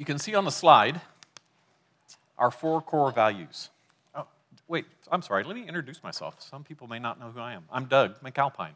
You 0.00 0.06
can 0.06 0.18
see 0.18 0.34
on 0.34 0.46
the 0.46 0.50
slide 0.50 1.02
our 2.38 2.50
four 2.50 2.80
core 2.80 3.12
values. 3.12 3.68
Oh, 4.14 4.26
wait, 4.66 4.86
I'm 5.12 5.20
sorry, 5.20 5.44
let 5.44 5.54
me 5.54 5.68
introduce 5.68 6.02
myself. 6.02 6.36
Some 6.38 6.64
people 6.64 6.86
may 6.86 6.98
not 6.98 7.20
know 7.20 7.30
who 7.30 7.38
I 7.38 7.52
am. 7.52 7.64
I'm 7.70 7.84
Doug 7.84 8.18
McAlpine. 8.22 8.72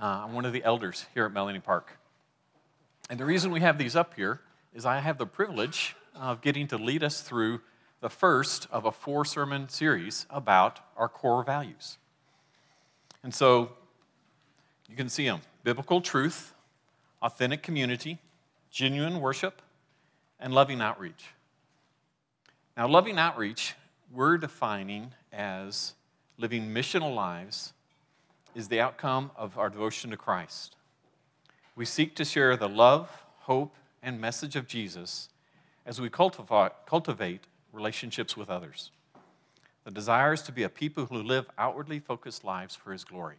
Uh, 0.00 0.04
I'm 0.24 0.34
one 0.34 0.44
of 0.44 0.52
the 0.52 0.62
elders 0.62 1.06
here 1.14 1.26
at 1.26 1.34
Melonie 1.34 1.60
Park. 1.60 1.98
And 3.10 3.18
the 3.18 3.24
reason 3.24 3.50
we 3.50 3.58
have 3.58 3.76
these 3.76 3.96
up 3.96 4.14
here 4.14 4.40
is 4.72 4.86
I 4.86 5.00
have 5.00 5.18
the 5.18 5.26
privilege 5.26 5.96
of 6.14 6.42
getting 6.42 6.68
to 6.68 6.78
lead 6.78 7.02
us 7.02 7.22
through 7.22 7.60
the 8.00 8.08
first 8.08 8.68
of 8.70 8.84
a 8.84 8.92
four 8.92 9.24
sermon 9.24 9.68
series 9.68 10.26
about 10.30 10.78
our 10.96 11.08
core 11.08 11.42
values. 11.42 11.98
And 13.24 13.34
so 13.34 13.70
you 14.88 14.94
can 14.94 15.08
see 15.08 15.24
them 15.24 15.40
biblical 15.64 16.00
truth, 16.00 16.54
authentic 17.20 17.64
community, 17.64 18.20
genuine 18.70 19.20
worship, 19.20 19.60
and 20.38 20.52
loving 20.52 20.80
outreach. 20.80 21.32
Now, 22.76 22.88
loving 22.88 23.18
outreach, 23.18 23.74
we're 24.12 24.36
defining 24.36 25.12
as 25.32 25.94
living 26.38 26.68
missional 26.68 27.14
lives 27.14 27.72
is 28.54 28.68
the 28.68 28.80
outcome 28.80 29.30
of 29.36 29.58
our 29.58 29.70
devotion 29.70 30.10
to 30.10 30.16
Christ. 30.16 30.76
We 31.74 31.84
seek 31.84 32.14
to 32.16 32.24
share 32.24 32.56
the 32.56 32.68
love, 32.68 33.10
hope, 33.40 33.74
and 34.02 34.20
message 34.20 34.56
of 34.56 34.66
Jesus 34.66 35.28
as 35.84 36.00
we 36.00 36.08
cultivate 36.08 37.42
relationships 37.72 38.36
with 38.36 38.48
others. 38.50 38.90
The 39.84 39.90
desire 39.90 40.32
is 40.32 40.42
to 40.42 40.52
be 40.52 40.64
a 40.64 40.68
people 40.68 41.06
who 41.06 41.22
live 41.22 41.46
outwardly 41.56 41.98
focused 42.00 42.44
lives 42.44 42.74
for 42.74 42.92
his 42.92 43.04
glory. 43.04 43.36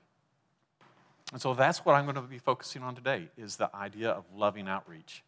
And 1.34 1.42
so 1.42 1.54
that's 1.54 1.80
what 1.80 1.96
I'm 1.96 2.06
going 2.06 2.16
to 2.16 2.22
be 2.22 2.38
focusing 2.38 2.84
on 2.84 2.96
today 2.96 3.28
is 3.38 3.58
the 3.58 3.76
idea 3.76 4.12
of 4.12 4.24
loving 4.34 4.68
outreach. 4.68 5.24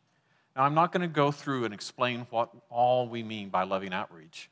Now 0.55 0.63
I'm 0.63 0.73
not 0.73 0.91
going 0.91 1.01
to 1.01 1.07
go 1.07 1.31
through 1.31 1.65
and 1.65 1.73
explain 1.73 2.27
what 2.29 2.49
all 2.69 3.07
we 3.07 3.23
mean 3.23 3.49
by 3.49 3.63
loving 3.63 3.93
outreach, 3.93 4.49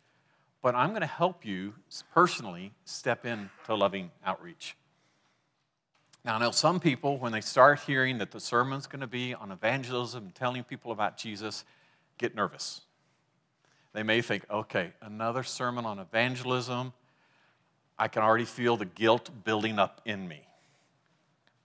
but 0.61 0.75
I'm 0.75 0.89
going 0.89 1.01
to 1.01 1.07
help 1.07 1.45
you 1.45 1.73
personally 2.13 2.73
step 2.85 3.25
into 3.25 3.75
loving 3.75 4.11
outreach. 4.25 4.75
Now, 6.23 6.35
I 6.35 6.39
know 6.39 6.51
some 6.51 6.81
people, 6.81 7.17
when 7.19 7.31
they 7.31 7.39
start 7.39 7.79
hearing 7.79 8.17
that 8.17 8.31
the 8.31 8.39
sermon's 8.41 8.85
going 8.85 8.99
to 8.99 9.07
be 9.07 9.33
on 9.33 9.51
evangelism 9.51 10.25
and 10.25 10.35
telling 10.35 10.63
people 10.63 10.91
about 10.91 11.17
Jesus, 11.17 11.63
get 12.17 12.35
nervous. 12.35 12.81
They 13.93 14.03
may 14.03 14.21
think, 14.21 14.45
okay, 14.51 14.91
another 15.01 15.43
sermon 15.43 15.85
on 15.85 15.99
evangelism. 15.99 16.91
I 17.97 18.09
can 18.09 18.23
already 18.23 18.45
feel 18.45 18.75
the 18.75 18.85
guilt 18.85 19.29
building 19.45 19.79
up 19.79 20.01
in 20.05 20.27
me. 20.27 20.41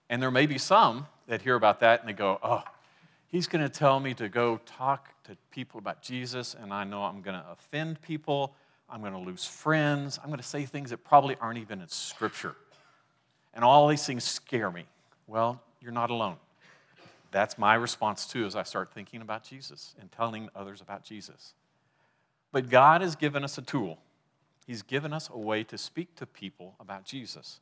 And 0.09 0.21
there 0.21 0.31
may 0.31 0.45
be 0.45 0.57
some 0.57 1.07
that 1.27 1.41
hear 1.41 1.55
about 1.55 1.81
that 1.81 1.99
and 1.99 2.09
they 2.09 2.13
go, 2.13 2.39
oh, 2.41 2.63
he's 3.33 3.47
going 3.47 3.63
to 3.63 3.69
tell 3.69 3.99
me 3.99 4.13
to 4.13 4.29
go 4.29 4.59
talk 4.63 5.09
to 5.23 5.35
people 5.49 5.79
about 5.79 6.03
Jesus, 6.03 6.55
and 6.61 6.71
I 6.71 6.83
know 6.83 7.01
I'm 7.01 7.21
going 7.21 7.35
to 7.35 7.45
offend 7.51 7.99
people. 8.03 8.53
I'm 8.87 9.01
going 9.01 9.13
to 9.13 9.19
lose 9.19 9.43
friends. 9.43 10.19
I'm 10.21 10.29
going 10.29 10.39
to 10.39 10.45
say 10.45 10.65
things 10.65 10.91
that 10.91 11.03
probably 11.03 11.35
aren't 11.41 11.57
even 11.57 11.81
in 11.81 11.87
Scripture. 11.87 12.55
And 13.55 13.65
all 13.65 13.87
these 13.87 14.05
things 14.05 14.23
scare 14.23 14.69
me. 14.69 14.85
Well, 15.25 15.59
you're 15.81 15.91
not 15.91 16.11
alone. 16.11 16.35
That's 17.31 17.57
my 17.57 17.73
response 17.73 18.27
too 18.27 18.45
as 18.45 18.55
I 18.55 18.61
start 18.61 18.93
thinking 18.93 19.21
about 19.21 19.43
Jesus 19.43 19.95
and 19.99 20.11
telling 20.11 20.49
others 20.55 20.79
about 20.79 21.03
Jesus. 21.03 21.55
But 22.51 22.69
God 22.69 23.01
has 23.01 23.15
given 23.15 23.43
us 23.43 23.57
a 23.57 23.63
tool. 23.63 23.97
He's 24.67 24.83
given 24.83 25.11
us 25.11 25.31
a 25.33 25.39
way 25.39 25.63
to 25.63 25.77
speak 25.79 26.15
to 26.17 26.27
people 26.27 26.75
about 26.79 27.03
Jesus. 27.03 27.61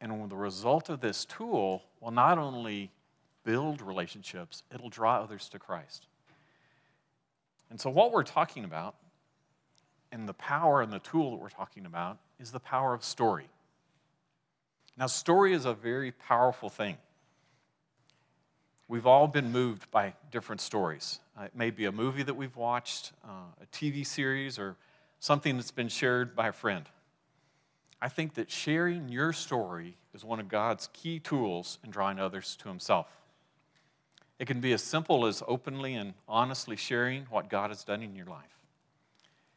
And 0.00 0.30
the 0.30 0.36
result 0.36 0.88
of 0.88 1.00
this 1.00 1.24
tool 1.24 1.82
will 2.00 2.12
not 2.12 2.38
only 2.38 2.92
build 3.44 3.80
relationships, 3.80 4.62
it'll 4.72 4.88
draw 4.88 5.22
others 5.22 5.48
to 5.50 5.58
Christ. 5.58 6.06
And 7.70 7.80
so, 7.80 7.88
what 7.88 8.12
we're 8.12 8.24
talking 8.24 8.64
about, 8.64 8.96
and 10.12 10.28
the 10.28 10.34
power 10.34 10.82
and 10.82 10.92
the 10.92 10.98
tool 10.98 11.30
that 11.30 11.40
we're 11.40 11.48
talking 11.48 11.86
about, 11.86 12.18
is 12.38 12.50
the 12.50 12.60
power 12.60 12.94
of 12.94 13.04
story. 13.04 13.48
Now, 14.96 15.06
story 15.06 15.54
is 15.54 15.64
a 15.64 15.72
very 15.72 16.12
powerful 16.12 16.68
thing. 16.68 16.98
We've 18.88 19.06
all 19.06 19.28
been 19.28 19.52
moved 19.52 19.88
by 19.92 20.14
different 20.32 20.60
stories. 20.60 21.20
Uh, 21.38 21.44
it 21.44 21.54
may 21.54 21.70
be 21.70 21.84
a 21.84 21.92
movie 21.92 22.24
that 22.24 22.34
we've 22.34 22.56
watched, 22.56 23.12
uh, 23.24 23.44
a 23.62 23.66
TV 23.66 24.04
series, 24.04 24.58
or 24.58 24.76
something 25.20 25.56
that's 25.56 25.70
been 25.70 25.88
shared 25.88 26.34
by 26.34 26.48
a 26.48 26.52
friend. 26.52 26.86
I 28.02 28.08
think 28.08 28.34
that 28.34 28.50
sharing 28.50 29.08
your 29.08 29.32
story 29.32 29.96
is 30.12 30.24
one 30.24 30.40
of 30.40 30.48
God's 30.48 30.88
key 30.92 31.20
tools 31.20 31.78
in 31.84 31.90
drawing 31.90 32.18
others 32.18 32.56
to 32.56 32.68
Himself. 32.68 33.06
It 34.40 34.46
can 34.46 34.60
be 34.60 34.72
as 34.72 34.82
simple 34.82 35.26
as 35.26 35.42
openly 35.46 35.94
and 35.94 36.14
honestly 36.26 36.74
sharing 36.74 37.24
what 37.24 37.50
God 37.50 37.68
has 37.68 37.84
done 37.84 38.02
in 38.02 38.16
your 38.16 38.24
life. 38.24 38.58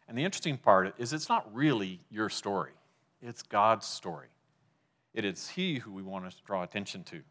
And 0.10 0.18
the 0.18 0.26
interesting 0.26 0.58
part 0.58 0.94
is, 0.98 1.14
it's 1.14 1.30
not 1.30 1.48
really 1.56 2.02
your 2.12 2.30
story, 2.30 2.74
it's 3.22 3.42
God's 3.42 3.88
story. 3.88 4.28
It 5.14 5.24
is 5.24 5.48
He 5.48 5.80
who 5.80 5.94
we 5.94 6.04
want 6.04 6.30
to 6.30 6.36
draw 6.46 6.64
attention 6.64 7.06
to. 7.06 7.22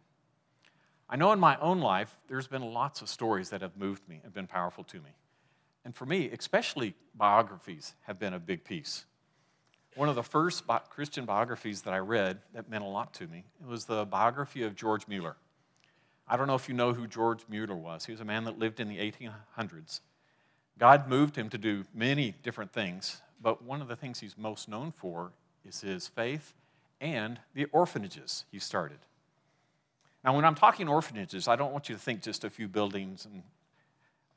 I 1.11 1.17
know 1.17 1.31
in 1.33 1.41
my 1.41 1.59
own 1.59 1.81
life, 1.81 2.17
there's 2.27 2.47
been 2.47 2.63
lots 2.63 3.03
of 3.03 3.11
stories 3.11 3.51
that 3.51 3.61
have 3.61 3.77
moved 3.77 4.09
me 4.09 4.23
and 4.25 4.33
been 4.33 4.47
powerful 4.47 4.85
to 4.85 4.97
me. 4.97 5.11
And 5.85 5.95
for 5.95 6.07
me, 6.07 6.31
especially 6.31 6.95
biographies 7.15 7.95
have 8.07 8.19
been 8.19 8.33
a 8.33 8.39
big 8.39 8.65
piece. 8.65 9.05
One 9.95 10.09
of 10.09 10.15
the 10.15 10.23
first 10.23 10.63
Christian 10.89 11.27
biographies 11.27 11.83
that 11.83 11.93
I 11.93 11.99
read 11.99 12.39
that 12.55 12.71
meant 12.71 12.85
a 12.85 12.87
lot 12.87 13.13
to 13.15 13.27
me 13.27 13.45
was 13.69 13.85
the 13.85 14.07
biography 14.07 14.63
of 14.63 14.75
George 14.75 15.07
Mueller. 15.07 15.37
I 16.29 16.37
don't 16.37 16.47
know 16.47 16.55
if 16.55 16.69
you 16.69 16.75
know 16.75 16.93
who 16.93 17.07
George 17.07 17.45
Mueller 17.49 17.75
was. 17.75 18.07
He 18.07 18.13
was 18.13 18.21
a 18.21 18.25
man 18.25 18.45
that 18.45 18.59
lived 18.59 18.81
in 18.81 18.89
the 18.89 18.99
1800s. 18.99 20.01
God 20.79 21.09
moved 21.09 21.37
him 21.37 21.49
to 21.51 21.59
do 21.59 21.85
many 21.95 22.35
different 22.43 22.73
things, 22.73 23.21
but 23.41 23.63
one 23.63 23.83
of 23.83 23.89
the 23.89 23.97
things 23.97 24.21
he's 24.21 24.39
most 24.39 24.69
known 24.69 24.93
for 24.93 25.33
is 25.65 25.81
his 25.81 26.09
faith 26.09 26.55
and 27.01 27.41
the 27.55 27.67
orphanages 27.67 28.45
he 28.51 28.59
started. 28.59 28.99
Now, 30.25 30.35
when 30.37 30.45
I'm 30.45 30.55
talking 30.55 30.89
orphanages, 30.89 31.49
I 31.49 31.57
don't 31.57 31.73
want 31.73 31.89
you 31.89 31.97
to 31.97 32.01
think 32.01 32.23
just 32.23 32.45
a 32.45 32.51
few 32.51 32.69
buildings. 32.69 33.27
And 33.27 33.43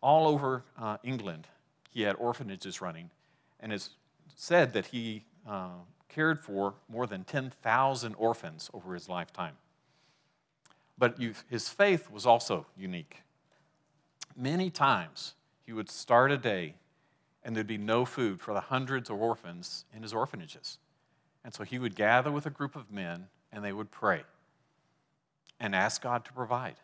all 0.02 0.28
over 0.28 0.63
uh, 0.79 0.97
England, 1.03 1.47
he 1.91 2.02
had 2.02 2.16
orphanages 2.16 2.81
running, 2.81 3.12
and 3.59 3.72
it's 3.72 3.91
said 4.35 4.73
that 4.73 4.88
he 4.88 5.23
uh, 5.47 5.69
cared 6.09 6.40
for 6.40 6.73
more 6.90 7.07
than 7.07 7.23
10,000 7.23 8.16
orphans 8.16 8.69
over 8.73 8.94
his 8.94 9.07
lifetime. 9.07 9.56
But 10.98 11.20
you, 11.20 11.34
his 11.50 11.70
faith 11.70 12.10
was 12.10 12.26
also 12.26 12.66
unique. 12.78 13.24
Many 14.36 14.70
times 14.70 15.34
he 15.62 15.74
would 15.74 15.90
start 15.90 16.32
a 16.32 16.38
day 16.38 16.76
and 17.44 17.56
there'd 17.56 17.68
be 17.68 17.78
no 17.78 18.06
food 18.06 18.42
for 18.42 18.54
the 18.54 18.62
hundreds 18.62 19.10
of 19.10 19.22
orphans 19.22 19.86
in 19.96 20.02
his 20.02 20.14
orphanages. 20.14 20.80
And 21.44 21.54
so 21.54 21.64
he 21.64 21.78
would 21.78 21.96
gather 21.96 22.32
with 22.32 22.46
a 22.46 22.50
group 22.50 22.76
of 22.76 22.92
men 22.92 23.28
and 23.52 23.64
they 23.64 23.72
would 23.72 23.92
pray 23.92 24.24
and 25.60 25.76
ask 25.76 26.02
God 26.02 26.26
to 26.26 26.34
provide. 26.34 26.76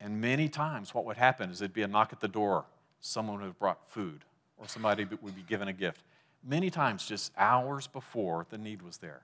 And 0.00 0.20
many 0.20 0.48
times, 0.48 0.94
what 0.94 1.04
would 1.04 1.16
happen 1.16 1.50
is 1.50 1.58
there'd 1.58 1.72
be 1.72 1.82
a 1.82 1.88
knock 1.88 2.12
at 2.12 2.20
the 2.20 2.28
door. 2.28 2.66
Someone 3.00 3.38
would 3.38 3.46
have 3.46 3.58
brought 3.58 3.88
food, 3.88 4.24
or 4.56 4.68
somebody 4.68 5.06
would 5.22 5.34
be 5.34 5.42
given 5.42 5.68
a 5.68 5.72
gift. 5.72 6.02
Many 6.44 6.70
times, 6.70 7.06
just 7.06 7.32
hours 7.36 7.86
before 7.86 8.46
the 8.48 8.58
need 8.58 8.82
was 8.82 8.98
there. 8.98 9.22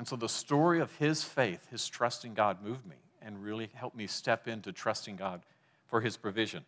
And 0.00 0.08
so, 0.08 0.16
the 0.16 0.30
story 0.30 0.80
of 0.80 0.96
his 0.96 1.24
faith, 1.24 1.68
his 1.70 1.86
trust 1.86 2.24
in 2.24 2.32
God, 2.32 2.64
moved 2.64 2.86
me 2.86 2.96
and 3.20 3.44
really 3.44 3.68
helped 3.74 3.94
me 3.94 4.06
step 4.06 4.48
into 4.48 4.72
trusting 4.72 5.16
God 5.16 5.42
for 5.88 6.00
his 6.00 6.16
provision. 6.16 6.64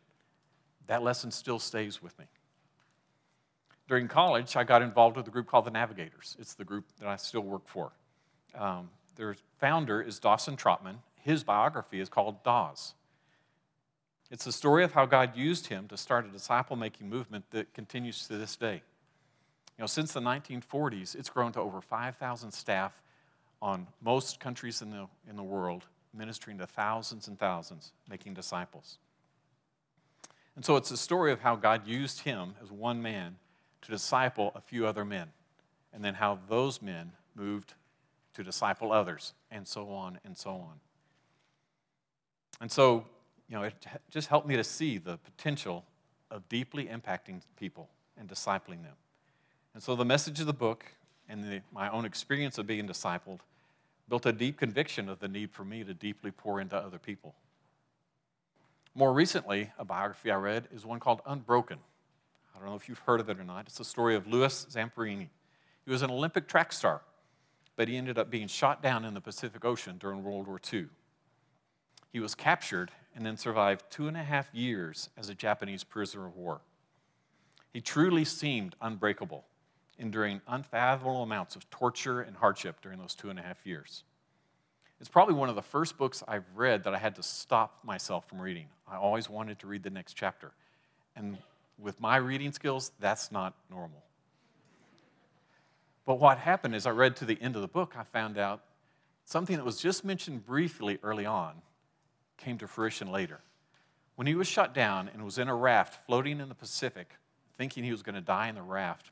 That 0.87 1.03
lesson 1.03 1.31
still 1.31 1.59
stays 1.59 2.03
with 2.03 2.19
me. 2.19 2.26
During 3.88 4.06
college, 4.06 4.54
I 4.54 4.65
got 4.65 4.82
involved 4.82 5.16
with 5.16 5.26
a 5.28 5.31
group 5.31 5.47
called 5.47 5.65
the 5.65 5.70
Navigators. 5.70 6.37
It's 6.38 6.53
the 6.53 6.66
group 6.66 6.84
that 6.98 7.09
I 7.09 7.16
still 7.16 7.41
work 7.41 7.66
for. 7.66 7.93
Um, 8.54 8.91
their 9.16 9.34
founder 9.59 10.03
is 10.03 10.19
Dawson 10.19 10.54
Trotman. 10.54 10.99
His 11.14 11.43
biography 11.43 12.00
is 12.00 12.10
called 12.10 12.44
Daws. 12.44 12.93
It's 14.31 14.44
the 14.44 14.53
story 14.53 14.84
of 14.84 14.93
how 14.93 15.06
God 15.06 15.38
used 15.38 15.69
him 15.69 15.88
to 15.88 15.96
start 15.96 16.26
a 16.26 16.28
disciple 16.28 16.76
making 16.76 17.08
movement 17.08 17.46
that 17.52 17.73
continues 17.73 18.28
to 18.28 18.37
this 18.37 18.56
day. 18.56 18.82
You 19.78 19.85
know, 19.85 19.87
since 19.87 20.12
the 20.12 20.20
1940s, 20.20 21.14
it's 21.14 21.31
grown 21.31 21.52
to 21.52 21.61
over 21.61 21.81
5,000 21.81 22.50
staff 22.50 22.93
on 23.62 23.87
most 24.03 24.41
countries 24.41 24.82
in 24.82 24.91
the, 24.91 25.06
in 25.31 25.37
the 25.37 25.43
world, 25.43 25.85
ministering 26.12 26.59
to 26.59 26.67
thousands 26.67 27.29
and 27.29 27.38
thousands, 27.38 27.93
making 28.11 28.35
disciples. 28.35 28.99
And 30.56 30.64
so 30.64 30.76
it's 30.76 30.91
the 30.91 30.97
story 30.97 31.32
of 31.32 31.41
how 31.41 31.55
God 31.55 31.87
used 31.87 32.20
him 32.20 32.55
as 32.61 32.70
one 32.70 33.00
man 33.00 33.37
to 33.82 33.91
disciple 33.91 34.53
a 34.56 34.61
few 34.61 34.85
other 34.85 35.05
men, 35.05 35.29
and 35.94 36.05
then 36.05 36.14
how 36.14 36.41
those 36.49 36.82
men 36.82 37.12
moved 37.35 37.75
to 38.35 38.43
disciple 38.43 38.93
others, 38.93 39.32
and 39.50 39.67
so 39.67 39.91
on 39.91 40.19
and 40.25 40.37
so 40.37 40.50
on. 40.50 40.81
And 42.61 42.70
so, 42.70 43.06
you 43.49 43.56
know, 43.56 43.62
it 43.62 43.75
just 44.11 44.29
helped 44.29 44.47
me 44.47 44.56
to 44.56 44.64
see 44.64 44.99
the 44.99 45.19
potential 45.19 45.85
of 46.31 46.49
deeply 46.49 46.87
impacting 46.87 47.43
people 47.56 47.88
and 48.19 48.29
discipling 48.29 48.82
them. 48.82 48.97
And 49.75 49.82
so, 49.82 49.94
the 49.97 50.05
message 50.05 50.41
of 50.41 50.47
the 50.47 50.53
book 50.53 50.85
and 51.29 51.44
the, 51.44 51.61
my 51.73 51.91
own 51.91 52.05
experience 52.05 52.59
of 52.59 52.67
being 52.67 52.87
discipled 52.87 53.41
built 54.12 54.26
a 54.26 54.32
deep 54.35 54.59
conviction 54.59 55.09
of 55.09 55.20
the 55.20 55.26
need 55.26 55.50
for 55.50 55.64
me 55.64 55.82
to 55.82 55.94
deeply 55.94 56.31
pour 56.31 56.61
into 56.61 56.76
other 56.76 56.99
people. 56.99 57.35
More 58.94 59.11
recently, 59.11 59.70
a 59.79 59.87
biography 59.87 60.31
I 60.31 60.35
read 60.35 60.69
is 60.70 60.85
one 60.85 61.00
called 61.00 61.23
Unbroken. 61.25 61.79
I 62.55 62.59
don't 62.59 62.69
know 62.69 62.75
if 62.75 62.91
you've 62.91 62.99
heard 62.99 63.20
of 63.20 63.31
it 63.31 63.41
or 63.41 63.44
not. 63.44 63.64
It's 63.64 63.79
the 63.79 63.87
story 63.87 64.14
of 64.14 64.26
Louis 64.26 64.67
Zamperini. 64.70 65.31
He 65.87 65.91
was 65.91 66.03
an 66.03 66.11
Olympic 66.11 66.47
track 66.47 66.75
star, 66.75 67.00
but 67.75 67.88
he 67.88 67.97
ended 67.97 68.19
up 68.19 68.31
being 68.31 68.49
shot 68.49 68.82
down 68.82 69.06
in 69.06 69.14
the 69.14 69.20
Pacific 69.23 69.64
Ocean 69.64 69.97
during 69.97 70.23
World 70.23 70.47
War 70.47 70.61
II. 70.70 70.88
He 72.12 72.20
was 72.20 72.35
captured 72.35 72.91
and 73.17 73.25
then 73.25 73.38
survived 73.38 73.85
two 73.88 74.09
and 74.09 74.17
a 74.19 74.25
half 74.25 74.53
years 74.53 75.09
as 75.17 75.31
a 75.31 75.35
Japanese 75.35 75.85
prisoner 75.85 76.26
of 76.26 76.37
war. 76.37 76.61
He 77.73 77.81
truly 77.81 78.26
seemed 78.26 78.76
unbreakable, 78.82 79.47
enduring 80.02 80.40
unfathomable 80.46 81.22
amounts 81.22 81.56
of 81.56 81.69
torture 81.70 82.20
and 82.20 82.37
hardship 82.37 82.81
during 82.82 82.99
those 82.99 83.14
two 83.14 83.31
and 83.31 83.38
a 83.38 83.43
half 83.43 83.64
years. 83.64 84.04
It's 85.00 85.08
probably 85.08 85.34
one 85.34 85.49
of 85.49 85.54
the 85.54 85.62
first 85.62 85.96
books 85.96 86.22
I've 86.28 86.44
read 86.54 86.84
that 86.84 86.94
I 86.94 86.99
had 86.99 87.16
to 87.16 87.22
stop 87.22 87.78
myself 87.82 88.28
from 88.28 88.40
reading. 88.40 88.66
I 88.87 88.96
always 88.96 89.31
wanted 89.31 89.58
to 89.60 89.66
read 89.66 89.82
the 89.82 89.90
next 89.90 90.14
chapter. 90.14 90.52
And 91.16 91.38
with 91.78 92.00
my 92.00 92.16
reading 92.16 92.52
skills, 92.52 92.93
that's 93.00 93.32
not 93.32 93.54
normal. 93.70 94.02
But 96.04 96.20
what 96.20 96.38
happened 96.38 96.75
is 96.75 96.87
I 96.87 96.90
read 96.90 97.16
to 97.16 97.25
the 97.25 97.40
end 97.40 97.56
of 97.56 97.62
the 97.62 97.69
book, 97.69 97.94
I 97.96 98.04
found 98.04 98.38
out 98.38 98.62
something 99.25 99.56
that 99.56 99.64
was 99.64 99.81
just 99.81 100.04
mentioned 100.04 100.44
briefly 100.44 100.99
early 101.02 101.26
on 101.26 101.62
came 102.37 102.58
to 102.58 102.66
fruition 102.66 103.10
later. 103.10 103.40
When 104.16 104.26
he 104.26 104.34
was 104.34 104.46
shut 104.46 104.75
down 104.75 105.10
and 105.12 105.25
was 105.25 105.38
in 105.38 105.49
a 105.49 105.54
raft 105.54 106.04
floating 106.06 106.40
in 106.40 106.49
the 106.49 106.54
Pacific, 106.54 107.14
thinking 107.56 107.84
he 107.84 107.93
was 107.93 108.02
going 108.02 108.14
to 108.14 108.20
die 108.20 108.49
in 108.49 108.56
the 108.56 108.62
raft, 108.62 109.10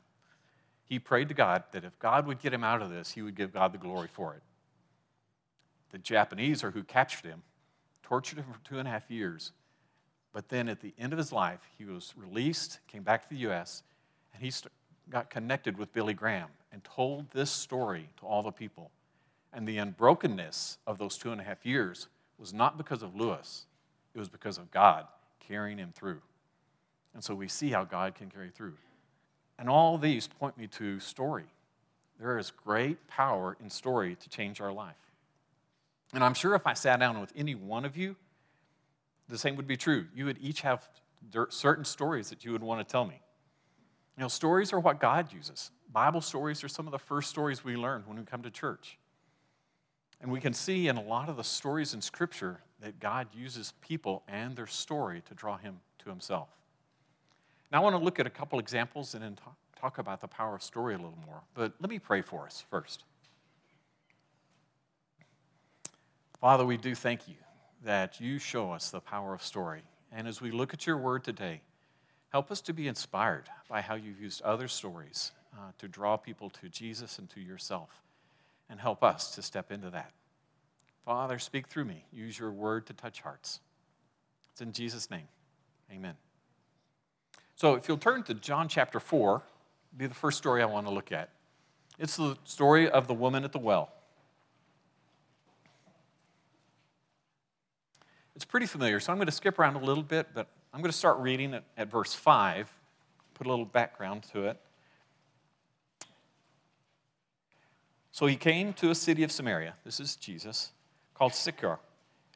he 0.91 0.99
prayed 0.99 1.29
to 1.29 1.33
God 1.33 1.63
that 1.71 1.85
if 1.85 1.97
God 1.99 2.27
would 2.27 2.41
get 2.41 2.53
him 2.53 2.65
out 2.65 2.81
of 2.81 2.89
this, 2.89 3.13
he 3.13 3.21
would 3.21 3.33
give 3.33 3.53
God 3.53 3.71
the 3.71 3.77
glory 3.77 4.09
for 4.11 4.35
it 4.35 4.41
the 5.91 5.97
Japanese, 5.97 6.65
or 6.65 6.71
who 6.71 6.83
captured 6.83 7.25
him, 7.25 7.43
tortured 8.03 8.39
him 8.39 8.45
for 8.51 8.59
two 8.67 8.77
and 8.77 8.87
a 8.87 8.91
half 8.91 9.09
years. 9.09 9.53
But 10.33 10.49
then 10.49 10.67
at 10.67 10.81
the 10.81 10.93
end 10.99 11.13
of 11.13 11.17
his 11.17 11.31
life, 11.31 11.61
he 11.77 11.85
was 11.85 12.13
released, 12.17 12.79
came 12.87 13.03
back 13.03 13.23
to 13.23 13.29
the 13.29 13.37
U.S., 13.41 13.83
and 14.33 14.43
he 14.43 14.51
got 15.09 15.29
connected 15.29 15.77
with 15.77 15.93
Billy 15.93 16.13
Graham 16.13 16.49
and 16.73 16.83
told 16.83 17.31
this 17.31 17.51
story 17.51 18.09
to 18.17 18.25
all 18.25 18.43
the 18.43 18.51
people. 18.51 18.91
And 19.53 19.65
the 19.65 19.77
unbrokenness 19.77 20.77
of 20.85 20.97
those 20.97 21.17
two 21.17 21.31
and 21.31 21.39
a 21.39 21.43
half 21.45 21.65
years 21.65 22.07
was 22.37 22.53
not 22.53 22.77
because 22.77 23.01
of 23.01 23.15
Louis, 23.15 23.65
it 24.13 24.19
was 24.19 24.29
because 24.29 24.57
of 24.57 24.71
God 24.71 25.07
carrying 25.39 25.77
him 25.77 25.93
through. 25.93 26.21
And 27.13 27.23
so 27.23 27.33
we 27.33 27.47
see 27.47 27.69
how 27.69 27.85
God 27.85 28.15
can 28.15 28.29
carry 28.29 28.49
through. 28.49 28.75
And 29.61 29.69
all 29.69 29.99
these 29.99 30.27
point 30.27 30.57
me 30.57 30.65
to 30.69 30.99
story. 30.99 31.45
There 32.19 32.39
is 32.39 32.49
great 32.49 33.07
power 33.07 33.55
in 33.63 33.69
story 33.69 34.15
to 34.15 34.27
change 34.27 34.59
our 34.59 34.73
life. 34.73 34.95
And 36.15 36.23
I'm 36.23 36.33
sure 36.33 36.55
if 36.55 36.65
I 36.65 36.73
sat 36.73 36.99
down 36.99 37.21
with 37.21 37.31
any 37.35 37.53
one 37.53 37.85
of 37.85 37.95
you, 37.95 38.15
the 39.29 39.37
same 39.37 39.55
would 39.57 39.67
be 39.67 39.77
true. 39.77 40.07
You 40.15 40.25
would 40.25 40.39
each 40.41 40.61
have 40.61 40.89
certain 41.49 41.85
stories 41.85 42.31
that 42.31 42.43
you 42.43 42.53
would 42.53 42.63
want 42.63 42.85
to 42.85 42.91
tell 42.91 43.05
me. 43.05 43.21
You 44.17 44.23
know, 44.23 44.29
stories 44.29 44.73
are 44.73 44.79
what 44.79 44.99
God 44.99 45.31
uses. 45.31 45.69
Bible 45.93 46.21
stories 46.21 46.63
are 46.63 46.67
some 46.67 46.87
of 46.87 46.91
the 46.91 46.97
first 46.97 47.29
stories 47.29 47.63
we 47.63 47.75
learn 47.75 48.01
when 48.07 48.17
we 48.17 48.23
come 48.23 48.41
to 48.41 48.49
church. 48.49 48.97
And 50.19 50.31
we 50.31 50.41
can 50.41 50.53
see 50.53 50.87
in 50.87 50.97
a 50.97 51.03
lot 51.03 51.29
of 51.29 51.37
the 51.37 51.43
stories 51.43 51.93
in 51.93 52.01
Scripture 52.01 52.61
that 52.79 52.99
God 52.99 53.27
uses 53.31 53.75
people 53.79 54.23
and 54.27 54.55
their 54.55 54.65
story 54.65 55.21
to 55.27 55.35
draw 55.35 55.57
him 55.57 55.81
to 55.99 56.09
himself. 56.09 56.49
Now, 57.71 57.79
I 57.79 57.83
want 57.83 57.95
to 57.95 58.03
look 58.03 58.19
at 58.19 58.27
a 58.27 58.31
couple 58.31 58.59
examples 58.59 59.13
and 59.13 59.23
then 59.23 59.37
talk 59.79 59.97
about 59.97 60.21
the 60.21 60.27
power 60.27 60.55
of 60.55 60.61
story 60.61 60.93
a 60.93 60.97
little 60.97 61.17
more. 61.25 61.41
But 61.53 61.73
let 61.79 61.89
me 61.89 61.99
pray 61.99 62.21
for 62.21 62.45
us 62.45 62.63
first. 62.69 63.03
Father, 66.39 66.65
we 66.65 66.75
do 66.75 66.95
thank 66.95 67.27
you 67.27 67.35
that 67.83 68.19
you 68.19 68.39
show 68.39 68.71
us 68.71 68.89
the 68.89 68.99
power 68.99 69.33
of 69.33 69.43
story. 69.43 69.83
And 70.11 70.27
as 70.27 70.41
we 70.41 70.51
look 70.51 70.73
at 70.73 70.85
your 70.85 70.97
word 70.97 71.23
today, 71.23 71.61
help 72.29 72.51
us 72.51 72.61
to 72.61 72.73
be 72.73 72.87
inspired 72.87 73.45
by 73.69 73.81
how 73.81 73.95
you've 73.95 74.19
used 74.19 74.41
other 74.41 74.67
stories 74.67 75.31
uh, 75.53 75.71
to 75.77 75.87
draw 75.87 76.17
people 76.17 76.49
to 76.49 76.69
Jesus 76.69 77.19
and 77.19 77.29
to 77.29 77.39
yourself. 77.39 78.01
And 78.69 78.79
help 78.79 79.03
us 79.03 79.35
to 79.35 79.41
step 79.41 79.71
into 79.71 79.89
that. 79.89 80.11
Father, 81.05 81.39
speak 81.39 81.67
through 81.67 81.85
me. 81.85 82.05
Use 82.11 82.39
your 82.39 82.51
word 82.51 82.85
to 82.87 82.93
touch 82.93 83.21
hearts. 83.21 83.59
It's 84.51 84.61
in 84.61 84.71
Jesus' 84.71 85.11
name. 85.11 85.27
Amen. 85.91 86.15
So 87.61 87.75
if 87.75 87.87
you'll 87.87 87.97
turn 87.97 88.23
to 88.23 88.33
John 88.33 88.67
chapter 88.67 88.99
4, 88.99 89.39
be 89.95 90.07
the 90.07 90.15
first 90.15 90.39
story 90.39 90.63
I 90.63 90.65
want 90.65 90.87
to 90.87 90.91
look 90.91 91.11
at. 91.11 91.29
It's 91.99 92.17
the 92.17 92.35
story 92.43 92.89
of 92.89 93.05
the 93.05 93.13
woman 93.13 93.43
at 93.43 93.51
the 93.51 93.59
well. 93.59 93.93
It's 98.35 98.45
pretty 98.45 98.65
familiar, 98.65 98.99
so 98.99 99.11
I'm 99.11 99.19
going 99.19 99.27
to 99.27 99.31
skip 99.31 99.59
around 99.59 99.75
a 99.75 99.85
little 99.85 100.01
bit, 100.01 100.29
but 100.33 100.47
I'm 100.73 100.81
going 100.81 100.91
to 100.91 100.97
start 100.97 101.19
reading 101.19 101.53
at, 101.53 101.63
at 101.77 101.91
verse 101.91 102.15
5, 102.15 102.67
put 103.35 103.45
a 103.45 103.49
little 103.51 103.65
background 103.65 104.23
to 104.33 104.47
it. 104.47 104.59
So 108.11 108.25
he 108.25 108.37
came 108.37 108.73
to 108.73 108.89
a 108.89 108.95
city 108.95 109.21
of 109.21 109.31
Samaria, 109.31 109.75
this 109.85 109.99
is 109.99 110.15
Jesus, 110.15 110.71
called 111.13 111.35
Sychar, 111.35 111.77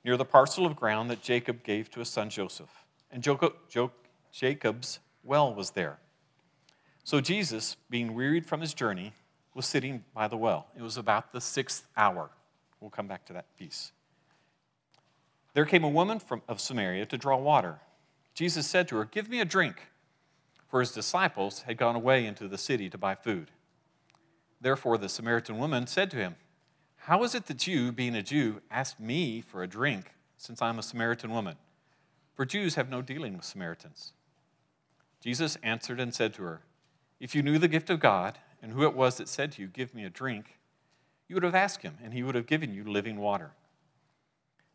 near 0.04 0.18
the 0.18 0.24
parcel 0.25 0.68
of 0.68 0.75
ground 0.75 1.10
that 1.10 1.24
Jacob 1.24 1.63
gave 1.63 1.89
to 1.89 2.00
his 2.01 2.10
son 2.10 2.30
Joseph. 2.30 2.69
And 3.12 3.24
Jacob's 4.31 5.00
well 5.25 5.54
was 5.54 5.72
there. 5.72 5.98
So 7.04 7.19
Jesus, 7.19 7.75
being 7.89 8.13
wearied 8.13 8.45
from 8.45 8.62
his 8.62 8.74
journey, 8.74 9.13
was 9.54 9.66
sitting 9.66 10.04
by 10.13 10.27
the 10.27 10.38
well. 10.38 10.68
It 10.77 10.81
was 10.81 10.98
about 10.98 11.31
the 11.31 11.42
sixth 11.42 11.88
hour. 11.98 12.30
We'll 12.80 12.89
come 12.89 13.07
back 13.07 13.25
to 13.25 13.33
that 13.33 13.56
piece. 13.57 13.92
There 15.54 15.66
came 15.66 15.83
a 15.83 15.89
woman 15.89 16.19
from, 16.19 16.42
of 16.48 16.60
Samaria 16.60 17.06
to 17.07 17.18
draw 17.18 17.38
water. 17.38 17.80
Jesus 18.33 18.68
said 18.68 18.88
to 18.89 18.98
her, 18.98 19.06
Give 19.06 19.30
me 19.30 19.39
a 19.39 19.45
drink, 19.45 19.77
for 20.68 20.81
his 20.81 20.92
disciples 20.92 21.62
had 21.62 21.77
gone 21.77 21.95
away 21.95 22.25
into 22.25 22.48
the 22.48 22.57
city 22.57 22.89
to 22.89 22.98
buy 22.98 23.16
food. 23.16 23.51
Therefore, 24.60 24.98
the 24.98 25.07
Samaritan 25.07 25.57
woman 25.57 25.88
said 25.88 26.12
to 26.12 26.18
him, 26.18 26.36
How 26.98 27.24
is 27.24 27.33
it 27.33 27.45
that 27.45 27.66
you, 27.66 27.92
being 27.92 28.16
a 28.16 28.24
Jew, 28.24 28.62
ask 28.69 29.00
me 29.00 29.42
for 29.42 29.63
a 29.63 29.68
drink, 29.68 30.12
since 30.38 30.62
I'm 30.62 30.80
a 30.80 30.83
Samaritan 30.83 31.31
woman? 31.31 31.56
For 32.33 32.45
Jews 32.45 32.75
have 32.75 32.89
no 32.89 33.01
dealing 33.01 33.38
with 33.38 33.45
Samaritans. 33.45 34.12
Jesus 35.25 35.57
answered 35.63 36.00
and 36.00 36.13
said 36.13 36.36
to 36.36 36.44
her, 36.44 36.62
If 37.19 37.33
you 37.33 37.42
knew 37.42 37.57
the 37.57 37.68
gift 37.68 37.89
of 37.89 38.00
God, 38.00 38.38
and 38.62 38.72
who 38.72 38.83
it 38.83 38.94
was 38.94 39.18
that 39.18 39.27
said 39.27 39.51
to 39.54 39.62
you, 39.63 39.68
Give 39.68 39.92
me 39.95 40.06
a 40.06 40.10
drink, 40.10 40.60
you 41.27 41.36
would 41.36 41.42
have 41.42 41.56
asked 41.56 41.81
him, 41.81 41.98
and 42.04 42.13
he 42.13 42.22
would 42.22 42.36
have 42.36 42.45
given 42.45 42.75
you 42.75 42.83
living 42.83 43.18
water. 43.18 43.54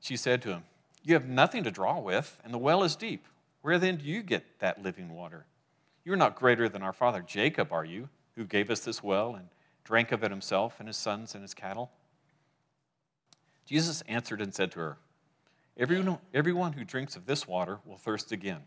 She 0.00 0.17
said 0.17 0.43
to 0.43 0.49
him, 0.49 0.64
You 1.05 1.14
have 1.14 1.29
nothing 1.29 1.62
to 1.62 1.70
draw 1.70 2.00
with, 2.00 2.37
and 2.43 2.52
the 2.52 2.58
well 2.58 2.82
is 2.82 2.97
deep. 2.97 3.26
Where 3.62 3.79
then 3.79 3.99
do 3.99 4.05
you 4.05 4.25
get 4.25 4.58
that 4.58 4.82
living 4.82 5.14
water? 5.14 5.47
You 6.04 6.14
are 6.14 6.16
not 6.16 6.35
greater 6.35 6.69
than 6.69 6.83
our 6.83 6.92
father 6.92 7.23
Jacob, 7.25 7.73
are 7.73 7.85
you, 7.85 8.09
who 8.35 8.45
gave 8.45 8.71
us 8.71 8.80
this 8.80 9.04
well 9.04 9.37
and 9.37 9.50
drank 9.85 10.11
of 10.11 10.25
it 10.25 10.33
himself 10.33 10.80
and 10.80 10.88
his 10.88 10.97
sons 10.97 11.33
and 11.33 11.42
his 11.42 11.54
cattle? 11.54 11.92
Jesus 13.66 14.02
answered 14.09 14.40
and 14.40 14.52
said 14.52 14.73
to 14.73 14.80
her, 14.80 14.97
Everyone, 15.76 16.19
everyone 16.35 16.73
who 16.73 16.83
drinks 16.83 17.14
of 17.14 17.26
this 17.26 17.47
water 17.47 17.78
will 17.85 17.99
thirst 17.99 18.33
again. 18.33 18.62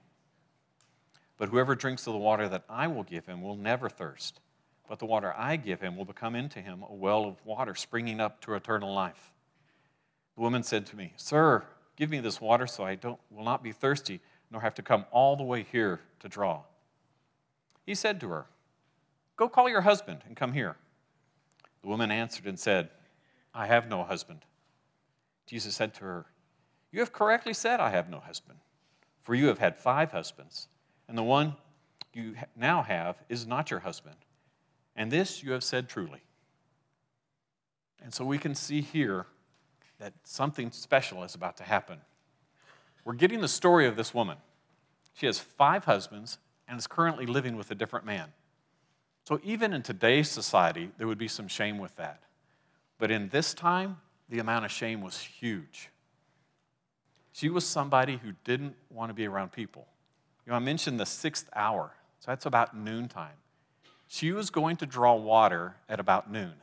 But 1.44 1.50
whoever 1.50 1.76
drinks 1.76 2.08
of 2.08 2.14
the 2.14 2.20
water 2.20 2.48
that 2.48 2.64
I 2.70 2.88
will 2.88 3.04
give 3.04 3.26
him 3.26 3.42
will 3.42 3.58
never 3.58 3.90
thirst. 3.90 4.40
But 4.88 5.00
the 5.00 5.06
water 5.06 5.34
I 5.36 5.58
give 5.58 5.82
him 5.82 5.98
will 5.98 6.06
become 6.06 6.38
into 6.38 6.62
him 6.62 6.86
a 6.88 6.94
well 6.94 7.26
of 7.26 7.46
water 7.46 7.76
springing 7.76 8.22
up 8.22 8.40
to 8.44 8.54
eternal 8.54 8.94
life. 8.94 9.34
The 10.36 10.42
woman 10.42 10.64
said 10.64 10.86
to 10.86 10.96
me, 10.96 11.12
Sir, 11.18 11.66
give 11.98 12.10
me 12.10 12.22
this 12.22 12.40
water 12.40 12.66
so 12.66 12.86
I 12.86 12.96
don't, 12.96 13.20
will 13.30 13.44
not 13.44 13.62
be 13.62 13.74
thirsty, 13.74 14.22
nor 14.52 14.62
have 14.62 14.74
to 14.76 14.82
come 14.82 15.04
all 15.12 15.36
the 15.36 15.44
way 15.44 15.66
here 15.70 16.00
to 16.22 16.30
draw. 16.30 16.62
He 17.86 17.94
said 17.94 18.22
to 18.22 18.30
her, 18.30 18.46
Go 19.36 19.50
call 19.50 19.68
your 19.68 19.82
husband 19.82 20.20
and 20.26 20.38
come 20.38 20.54
here. 20.54 20.78
The 21.82 21.90
woman 21.90 22.10
answered 22.10 22.48
and 22.48 22.58
said, 22.58 22.90
I 23.54 23.66
have 23.66 23.90
no 23.90 24.04
husband. 24.04 24.46
Jesus 25.46 25.76
said 25.76 25.94
to 25.96 26.06
her, 26.06 26.26
You 26.94 27.02
have 27.02 27.12
correctly 27.12 27.54
said, 27.54 27.82
I 27.82 27.90
have 27.90 28.10
no 28.10 28.22
husband, 28.22 28.60
for 29.22 29.36
you 29.36 29.48
have 29.48 29.60
had 29.60 29.76
five 29.76 30.14
husbands, 30.14 30.70
and 31.14 31.18
the 31.20 31.24
one 31.24 31.56
you 32.12 32.34
now 32.56 32.82
have 32.82 33.18
is 33.30 33.46
not 33.46 33.70
your 33.70 33.82
husband. 33.82 34.16
And 34.96 35.12
this 35.12 35.44
you 35.44 35.52
have 35.52 35.64
said 35.64 35.88
truly. 35.88 36.22
And 38.04 38.12
so 38.12 38.26
we 38.26 38.40
can 38.40 38.56
see 38.56 38.82
here 38.82 39.28
that 40.00 40.14
something 40.24 40.72
special 40.72 41.24
is 41.24 41.36
about 41.36 41.58
to 41.58 41.64
happen. 41.64 42.00
We're 43.06 43.14
getting 43.14 43.42
the 43.42 43.48
story 43.48 43.86
of 43.86 43.96
this 43.96 44.12
woman. 44.12 44.38
She 45.14 45.28
has 45.28 45.38
five 45.38 45.86
husbands 45.86 46.40
and 46.68 46.80
is 46.80 46.88
currently 46.88 47.28
living 47.28 47.58
with 47.58 47.70
a 47.70 47.76
different 47.76 48.08
man. 48.08 48.30
So, 49.26 49.40
even 49.44 49.72
in 49.72 49.84
today's 49.84 50.32
society, 50.32 50.90
there 50.98 51.06
would 51.06 51.20
be 51.20 51.28
some 51.28 51.48
shame 51.48 51.78
with 51.78 51.96
that. 51.98 52.24
But 52.98 53.12
in 53.12 53.30
this 53.30 53.54
time, 53.54 53.98
the 54.30 54.40
amount 54.40 54.66
of 54.66 54.72
shame 54.72 55.02
was 55.02 55.20
huge. 55.20 55.90
She 57.34 57.50
was 57.50 57.68
somebody 57.68 58.18
who 58.18 58.32
didn't 58.44 58.74
want 58.90 59.12
to 59.12 59.14
be 59.14 59.28
around 59.28 59.52
people. 59.52 59.86
You 60.46 60.52
know, 60.52 60.56
I 60.56 60.60
mentioned 60.60 61.00
the 61.00 61.06
sixth 61.06 61.50
hour, 61.56 61.92
so 62.20 62.32
that's 62.32 62.46
about 62.46 62.76
noontime. 62.76 63.38
She 64.08 64.32
was 64.32 64.50
going 64.50 64.78
to 64.78 64.86
draw 64.86 65.16
water 65.16 65.76
at 65.88 66.00
about 66.00 66.32
noon. 66.32 66.54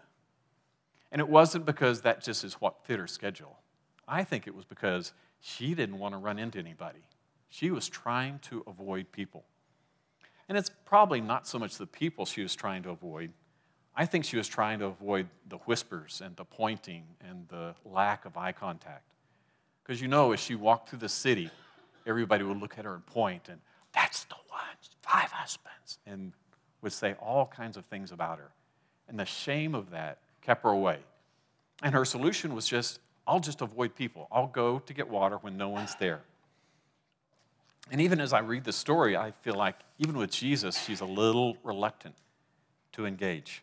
And 1.11 1.21
it 1.21 1.29
wasn't 1.29 1.67
because 1.67 2.03
that 2.03 2.23
just 2.23 2.45
is 2.45 2.55
what 2.55 2.85
fit 2.85 2.99
her 2.99 3.07
schedule. 3.07 3.59
I 4.07 4.23
think 4.25 4.47
it 4.47 4.55
was 4.55 4.65
because 4.65 5.13
she 5.41 5.75
didn't 5.75 5.99
want 5.99 6.15
to 6.15 6.19
run 6.19 6.39
into 6.39 6.59
anybody. 6.59 7.01
She 7.49 7.71
was 7.71 7.89
trying 7.89 8.39
to 8.41 8.63
avoid 8.67 9.11
people. 9.11 9.45
And 10.49 10.59
it's 10.59 10.71
probably 10.85 11.21
not 11.21 11.47
so 11.47 11.59
much 11.59 11.77
the 11.77 11.87
people 11.87 12.27
she 12.27 12.43
was 12.43 12.55
trying 12.55 12.83
to 12.85 12.91
avoid. 12.91 13.33
I 13.97 14.07
think 14.07 14.25
she 14.25 14.37
was 14.37 14.47
trying 14.47 14.79
to 14.81 14.87
avoid 14.87 15.29
the 15.49 15.59
whispers 15.59 16.23
and 16.25 16.37
the 16.37 16.45
pointing 16.45 17.05
and 17.29 17.49
the 17.49 17.75
lack 17.85 18.25
of 18.25 18.37
eye 18.37 18.53
contact. 18.53 19.05
Because 19.83 20.01
you 20.01 20.09
know, 20.09 20.33
as 20.33 20.41
she 20.41 20.55
walked 20.55 20.91
through 20.91 21.01
the 21.01 21.09
city, 21.09 21.51
everybody 22.07 22.45
would 22.45 22.61
look 22.61 22.79
at 22.79 22.85
her 22.85 22.95
and 22.95 23.05
point, 23.07 23.49
and 23.49 23.61
that's 24.11 24.25
the 24.25 24.35
one, 24.49 24.61
five 25.03 25.31
husbands, 25.31 25.99
and 26.05 26.33
would 26.83 26.93
say 26.93 27.15
all 27.21 27.47
kinds 27.47 27.77
of 27.77 27.85
things 27.85 28.11
about 28.11 28.39
her. 28.39 28.51
And 29.09 29.17
the 29.17 29.25
shame 29.25 29.73
of 29.73 29.91
that 29.91 30.19
kept 30.43 30.65
her 30.65 30.71
away. 30.71 30.99
And 31.85 31.95
her 31.95 32.05
solution 32.05 32.53
was 32.53 32.67
just, 32.67 32.99
I'll 33.25 33.39
just 33.39 33.61
avoid 33.61 33.95
people. 33.95 34.27
I'll 34.33 34.49
go 34.49 34.81
to 34.81 34.93
get 34.93 35.09
water 35.09 35.37
when 35.37 35.57
no 35.57 35.69
one's 35.69 35.95
there. 35.95 36.23
And 37.93 38.01
even 38.01 38.21
as 38.21 38.33
I 38.33 38.41
read 38.41 38.65
the 38.65 38.73
story, 38.73 39.17
I 39.17 39.31
feel 39.31 39.55
like 39.55 39.77
even 39.99 40.17
with 40.17 40.33
Jesus, 40.33 40.77
she's 40.83 41.01
a 41.01 41.07
little 41.07 41.57
reluctant 41.63 42.17
to 42.93 43.07
engage. 43.07 43.63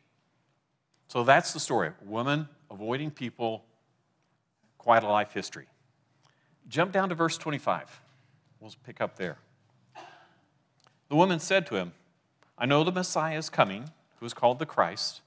So 1.09 1.25
that's 1.25 1.51
the 1.51 1.59
story. 1.59 1.91
Woman 2.05 2.47
avoiding 2.71 3.11
people, 3.11 3.65
quite 4.77 5.03
a 5.03 5.07
life 5.07 5.33
history. 5.33 5.65
Jump 6.69 6.93
down 6.93 7.09
to 7.09 7.15
verse 7.15 7.37
25. 7.37 8.01
We'll 8.61 8.71
pick 8.85 9.01
up 9.01 9.17
there. 9.17 9.39
The 11.09 11.15
woman 11.15 11.39
said 11.39 11.65
to 11.67 11.75
him, 11.75 11.93
I 12.57 12.65
know 12.65 12.83
the 12.83 12.91
Messiah 12.91 13.37
is 13.37 13.49
coming, 13.49 13.91
who 14.19 14.25
is 14.25 14.33
called 14.33 14.59
the 14.59 14.65
Christ, 14.65 15.21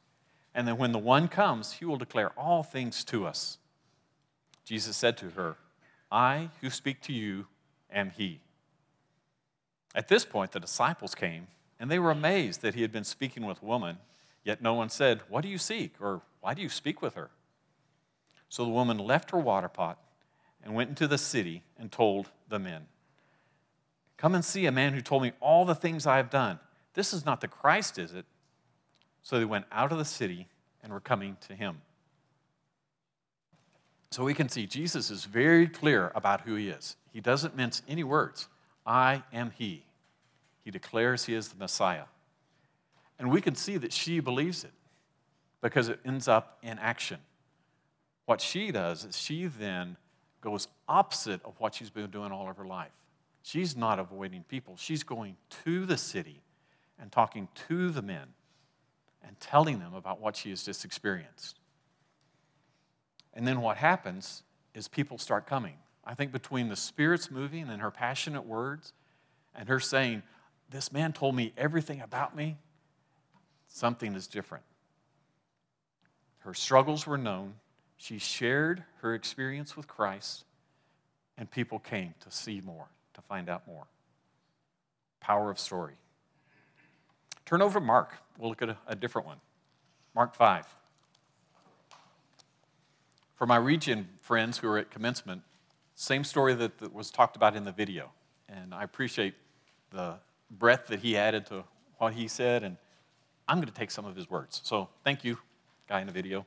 and 0.55 0.67
that 0.67 0.79
when 0.79 0.93
the 0.93 0.99
one 0.99 1.29
comes, 1.29 1.75
he 1.75 1.85
will 1.85 1.97
declare 1.97 2.31
all 2.31 2.63
things 2.63 3.05
to 3.05 3.27
us. 3.27 3.59
Jesus 4.65 4.97
said 4.97 5.17
to 5.19 5.31
her, 5.31 5.57
I 6.11 6.51
who 6.61 6.71
speak 6.71 7.01
to 7.03 7.13
you 7.13 7.47
am 7.93 8.11
he. 8.11 8.41
At 9.95 10.09
this 10.09 10.25
point, 10.25 10.53
the 10.53 10.61
disciples 10.61 11.15
came, 11.15 11.47
and 11.79 11.91
they 11.91 11.99
were 11.99 12.11
amazed 12.11 12.63
that 12.63 12.75
he 12.75 12.83
had 12.83 12.93
been 12.93 13.05
speaking 13.05 13.47
with 13.47 13.63
a 13.63 13.67
woman, 13.67 13.99
yet 14.45 14.61
no 14.61 14.75
one 14.75 14.91
said, 14.91 15.23
What 15.29 15.43
do 15.43 15.49
you 15.49 15.59
seek? 15.59 15.95
or 16.01 16.21
Why 16.41 16.55
do 16.55 16.63
you 16.63 16.69
speak 16.69 17.01
with 17.01 17.15
her? 17.15 17.31
So 18.49 18.65
the 18.65 18.71
woman 18.71 18.99
left 18.99 19.31
her 19.31 19.39
water 19.39 19.69
pot 19.69 19.99
and 20.63 20.75
went 20.75 20.91
into 20.91 21.07
the 21.07 21.19
city 21.19 21.63
and 21.79 21.91
told 21.91 22.31
the 22.49 22.59
men, 22.59 22.87
Come 24.21 24.35
and 24.35 24.45
see 24.45 24.67
a 24.67 24.73
man 24.73 24.93
who 24.93 25.01
told 25.01 25.23
me 25.23 25.33
all 25.41 25.65
the 25.65 25.75
things 25.75 26.07
I 26.07 26.19
have 26.19 26.29
done. 26.29 26.59
This 26.93 27.15
is 27.15 27.25
not 27.25 27.41
the 27.41 27.49
Christ, 27.49 27.99
is 27.99 28.13
it? 28.13 28.27
So 29.23 29.39
they 29.39 29.47
went 29.47 29.65
out 29.73 29.93
of 29.93 29.99
the 29.99 30.05
city 30.05 30.47
and 30.83 30.93
were 30.93 31.01
coming 31.01 31.39
to 31.49 31.55
him. 31.55 31.81
So 34.11 34.23
we 34.23 34.35
can 34.35 34.51
see 34.51 34.67
Jesus 34.67 35.11
is 35.11 35.25
very 35.25 35.67
clear 35.67 36.13
about 36.15 36.43
who 36.43 36.55
he 36.57 36.69
is. 36.69 36.97
He 37.15 37.23
doesn't 37.23 37.57
mince 37.57 37.81
any 37.89 38.05
words. 38.05 38.49
I 38.85 39.23
am 39.33 39.53
he. 39.57 39.85
He 40.67 40.71
declares 40.71 41.25
he 41.25 41.33
is 41.33 41.49
the 41.49 41.57
Messiah. 41.57 42.05
And 43.19 43.31
we 43.31 43.41
can 43.41 43.55
see 43.55 43.79
that 43.79 43.91
she 43.91 44.21
believes 44.21 44.65
it 44.65 44.73
because 45.63 45.89
it 45.89 45.99
ends 46.05 46.29
up 46.29 46.59
in 46.63 46.79
action. 46.79 47.21
What 48.27 48.43
she 48.43 48.71
does 48.71 49.07
is 49.07 49.17
she 49.17 49.47
then 49.47 49.97
goes 50.43 50.69
opposite 50.87 51.41
of 51.43 51.55
what 51.59 51.75
she's 51.75 51.89
been 51.89 52.11
doing 52.11 52.33
all 52.33 52.51
of 52.51 52.59
her 52.59 52.67
life. 52.67 52.93
She's 53.43 53.77
not 53.77 53.99
avoiding 53.99 54.45
people, 54.45 54.77
she's 54.77 55.03
going 55.03 55.37
to 55.65 55.87
the 55.87 55.97
city 55.97 56.43
and 56.99 57.11
talking 57.11 57.49
to 57.69 57.91
the 57.91 58.03
men 58.03 58.35
and 59.27 59.39
telling 59.41 59.79
them 59.79 59.95
about 59.95 60.21
what 60.21 60.37
she 60.37 60.51
has 60.51 60.63
just 60.63 60.85
experienced. 60.85 61.59
And 63.35 63.47
then 63.47 63.61
what 63.61 63.77
happens 63.77 64.43
is 64.75 64.89
people 64.89 65.19
start 65.19 65.47
coming. 65.47 65.75
I 66.05 66.15
think 66.15 66.33
between 66.33 66.69
the 66.69 66.77
Spirit's 66.77 67.31
moving 67.31 67.69
and 67.69 67.81
her 67.81 67.91
passionate 67.91 68.47
words 68.47 68.93
and 69.55 69.69
her 69.69 69.81
saying, 69.81 70.23
This 70.71 70.93
man 70.93 71.13
told 71.13 71.35
me 71.35 71.53
everything 71.57 72.01
about 72.01 72.35
me, 72.35 72.57
something 73.69 74.15
is 74.15 74.27
different. 74.27 74.65
Her 76.41 76.55
struggles 76.55 77.07
were 77.07 77.19
known. 77.19 77.55
She 77.97 78.19
shared 78.19 78.85
her 79.03 79.15
experience 79.15 79.77
with 79.77 79.87
Christ, 79.87 80.45
and 81.37 81.51
people 81.51 81.79
came 81.79 82.15
to 82.21 82.31
see 82.31 82.63
more, 82.63 82.89
to 83.21 83.27
find 83.27 83.49
out 83.49 83.67
more. 83.67 83.87
Power 85.21 85.51
of 85.51 85.59
story. 85.59 85.95
Turn 87.45 87.63
over 87.63 87.79
to 87.79 87.85
Mark. 87.85 88.15
We'll 88.39 88.49
look 88.49 88.63
at 88.63 88.71
a, 88.71 88.77
a 88.87 88.95
different 88.95 89.27
one. 89.27 89.39
Mark 90.15 90.35
5. 90.35 90.67
For 93.37 93.47
my 93.47 93.57
region 93.57 94.09
friends 94.21 94.59
who 94.59 94.69
are 94.69 94.79
at 94.79 94.91
commencement, 94.91 95.43
same 95.95 96.25
story 96.25 96.55
that, 96.55 96.79
that 96.79 96.93
was 96.93 97.11
talked 97.11 97.37
about 97.37 97.57
in 97.57 97.65
the 97.65 97.73
video. 97.73 98.11
And 98.49 98.75
I 98.75 98.83
appreciate 98.83 99.35
the 99.91 100.15
breadth 100.51 100.89
that 100.89 101.01
he 101.01 101.17
added 101.17 101.47
to 101.47 101.65
what 101.99 102.15
he 102.15 102.29
said, 102.29 102.63
and 102.63 102.77
I'm 103.47 103.59
going 103.59 103.69
to 103.69 103.75
take 103.75 103.91
some 103.91 104.05
of 104.05 104.17
his 104.17 104.31
words. 104.31 104.61
So 104.65 104.89
thank 105.05 105.25
you, 105.25 105.39
guy 105.89 106.01
in 106.01 106.07
the 106.07 106.13
video. 106.13 106.47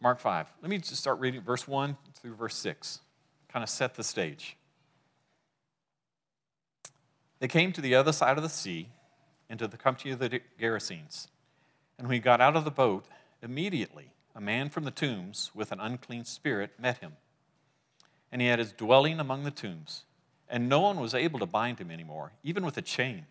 Mark 0.00 0.20
5. 0.20 0.46
Let 0.62 0.70
me 0.70 0.78
just 0.78 0.96
start 0.96 1.18
reading 1.18 1.40
verse 1.40 1.66
1 1.66 1.96
through 2.14 2.34
verse 2.34 2.54
6, 2.56 3.00
kind 3.48 3.62
of 3.62 3.68
set 3.68 3.94
the 3.94 4.04
stage. 4.04 4.56
They 7.40 7.48
came 7.48 7.72
to 7.72 7.80
the 7.80 7.94
other 7.94 8.12
side 8.12 8.36
of 8.36 8.42
the 8.42 8.48
sea, 8.48 8.88
into 9.50 9.66
the 9.66 9.76
country 9.76 10.10
of 10.10 10.18
the 10.18 10.40
Gerasenes. 10.60 11.28
And 11.96 12.06
when 12.06 12.14
he 12.14 12.20
got 12.20 12.40
out 12.40 12.54
of 12.54 12.64
the 12.64 12.70
boat, 12.70 13.06
immediately 13.42 14.12
a 14.34 14.40
man 14.40 14.68
from 14.68 14.84
the 14.84 14.90
tombs 14.90 15.50
with 15.54 15.72
an 15.72 15.80
unclean 15.80 16.24
spirit 16.24 16.72
met 16.78 16.98
him. 16.98 17.14
And 18.30 18.40
he 18.40 18.48
had 18.48 18.58
his 18.58 18.72
dwelling 18.72 19.18
among 19.18 19.44
the 19.44 19.50
tombs, 19.50 20.04
and 20.48 20.68
no 20.68 20.80
one 20.80 21.00
was 21.00 21.14
able 21.14 21.38
to 21.40 21.46
bind 21.46 21.80
him 21.80 21.90
anymore, 21.90 22.32
even 22.44 22.64
with 22.64 22.76
a 22.76 22.82
chain, 22.82 23.26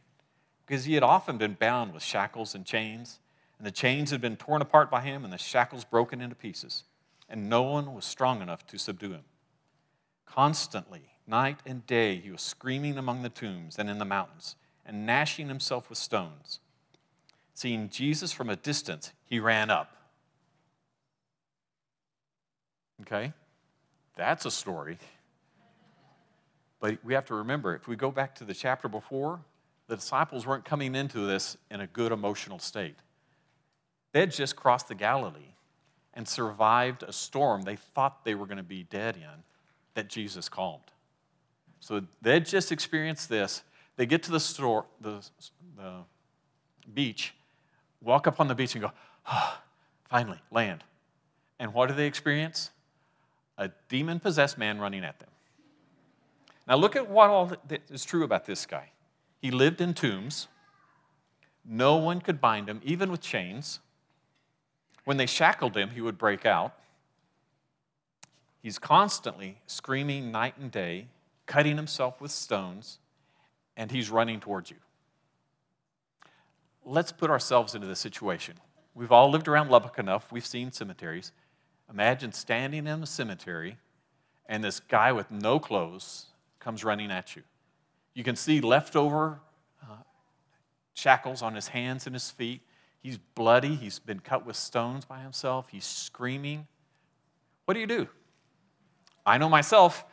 because 0.65 0.85
he 0.85 0.95
had 0.95 1.03
often 1.03 1.37
been 1.37 1.53
bound 1.53 1.93
with 1.93 2.03
shackles 2.03 2.55
and 2.55 2.65
chains, 2.65 3.19
and 3.57 3.65
the 3.65 3.71
chains 3.71 4.11
had 4.11 4.21
been 4.21 4.37
torn 4.37 4.61
apart 4.61 4.91
by 4.91 5.01
him, 5.01 5.23
and 5.23 5.33
the 5.33 5.37
shackles 5.37 5.83
broken 5.83 6.21
into 6.21 6.35
pieces, 6.35 6.83
and 7.29 7.49
no 7.49 7.63
one 7.63 7.93
was 7.93 8.05
strong 8.05 8.41
enough 8.41 8.65
to 8.67 8.77
subdue 8.77 9.11
him. 9.11 9.23
Constantly, 10.25 11.09
night 11.25 11.59
and 11.65 11.85
day, 11.87 12.17
he 12.17 12.31
was 12.31 12.41
screaming 12.41 12.97
among 12.97 13.23
the 13.23 13.29
tombs 13.29 13.77
and 13.79 13.89
in 13.89 13.97
the 13.97 14.05
mountains, 14.05 14.55
and 14.85 15.05
gnashing 15.05 15.47
himself 15.47 15.89
with 15.89 15.97
stones. 15.97 16.59
Seeing 17.53 17.89
Jesus 17.89 18.31
from 18.31 18.49
a 18.49 18.55
distance, 18.55 19.13
he 19.25 19.39
ran 19.39 19.69
up 19.69 19.97
Okay? 23.01 23.33
That's 24.15 24.45
a 24.45 24.51
story. 24.51 24.97
But 26.79 27.03
we 27.03 27.13
have 27.13 27.25
to 27.25 27.35
remember 27.35 27.75
if 27.75 27.87
we 27.87 27.95
go 27.95 28.11
back 28.11 28.35
to 28.35 28.43
the 28.43 28.53
chapter 28.53 28.87
before, 28.87 29.39
the 29.87 29.95
disciples 29.95 30.45
weren't 30.45 30.65
coming 30.65 30.95
into 30.95 31.25
this 31.25 31.57
in 31.71 31.81
a 31.81 31.87
good 31.87 32.11
emotional 32.11 32.59
state. 32.59 32.97
They 34.17 34.21
had 34.21 34.31
just 34.31 34.55
crossed 34.55 34.87
the 34.87 34.95
Galilee 34.95 35.53
and 36.15 36.27
survived 36.27 37.03
a 37.03 37.13
storm 37.13 37.61
they 37.61 37.75
thought 37.75 38.25
they 38.25 38.33
were 38.33 38.47
going 38.47 38.57
to 38.57 38.63
be 38.63 38.81
dead 38.81 39.15
in 39.15 39.43
that 39.93 40.07
Jesus 40.07 40.49
calmed. 40.49 40.91
So 41.81 42.01
they'd 42.23 42.43
just 42.43 42.71
experienced 42.71 43.29
this. 43.29 43.61
They 43.95 44.07
get 44.07 44.23
to 44.23 44.31
the, 44.31 44.39
store, 44.39 44.85
the, 45.01 45.23
the 45.75 45.97
beach, 46.91 47.35
walk 48.01 48.25
up 48.25 48.39
on 48.39 48.47
the 48.47 48.55
beach 48.55 48.73
and 48.73 48.81
go, 48.81 48.91
oh, 49.31 49.59
finally, 50.09 50.39
land. 50.49 50.83
And 51.59 51.71
what 51.75 51.87
do 51.87 51.93
they 51.93 52.07
experience? 52.07 52.71
a 53.59 53.69
demon 53.87 54.19
possessed 54.19 54.57
man 54.57 54.79
running 54.79 55.03
at 55.05 55.19
them. 55.19 55.29
Now, 56.67 56.77
look 56.77 56.95
at 56.95 57.07
what 57.07 57.29
all 57.29 57.51
that 57.67 57.81
is 57.91 58.03
true 58.03 58.23
about 58.23 58.47
this 58.47 58.65
guy. 58.65 58.89
He 59.43 59.51
lived 59.51 59.79
in 59.79 59.93
tombs. 59.93 60.47
No 61.63 61.97
one 61.97 62.19
could 62.19 62.41
bind 62.41 62.67
him, 62.67 62.81
even 62.83 63.11
with 63.11 63.21
chains. 63.21 63.79
When 65.07 65.15
they 65.15 65.25
shackled 65.25 65.77
him, 65.77 65.91
he 65.91 66.01
would 66.01 66.17
break 66.17 66.45
out. 66.45 66.73
He's 68.61 68.77
constantly 68.77 69.57
screaming 69.65 70.33
night 70.33 70.55
and 70.59 70.69
day, 70.69 71.07
cutting 71.45 71.77
himself 71.77 72.19
with 72.19 72.29
stones, 72.29 72.99
and 73.77 73.89
he's 73.89 74.09
running 74.09 74.41
towards 74.41 74.69
you. 74.69 74.75
Let's 76.83 77.13
put 77.13 77.29
ourselves 77.29 77.73
into 77.73 77.87
this 77.87 78.01
situation. 78.01 78.55
We've 78.95 79.13
all 79.13 79.31
lived 79.31 79.47
around 79.47 79.69
Lubbock 79.69 79.97
enough, 79.97 80.29
we've 80.29 80.45
seen 80.45 80.73
cemeteries. 80.73 81.31
Imagine 81.89 82.33
standing 82.33 82.85
in 82.85 83.01
a 83.01 83.05
cemetery 83.05 83.77
and 84.47 84.61
this 84.61 84.81
guy 84.81 85.13
with 85.13 85.31
no 85.31 85.57
clothes 85.57 86.25
comes 86.59 86.83
running 86.83 87.11
at 87.11 87.33
you. 87.33 87.43
You 88.13 88.25
can 88.25 88.35
see 88.35 88.59
leftover 88.59 89.39
uh, 89.81 90.03
shackles 90.95 91.41
on 91.41 91.55
his 91.55 91.69
hands 91.69 92.07
and 92.07 92.13
his 92.13 92.29
feet. 92.29 92.59
He's 93.07 93.19
bloody. 93.35 93.73
He's 93.73 93.99
been 93.99 94.19
cut 94.19 94.45
with 94.45 94.57
stones 94.57 95.05
by 95.05 95.21
himself. 95.21 95.69
He's 95.71 95.85
screaming. 95.85 96.67
What 97.63 97.73
do 97.73 97.79
you 97.79 97.87
do? 97.87 98.09
I 99.25 99.37
know 99.37 99.47
myself. 99.47 100.03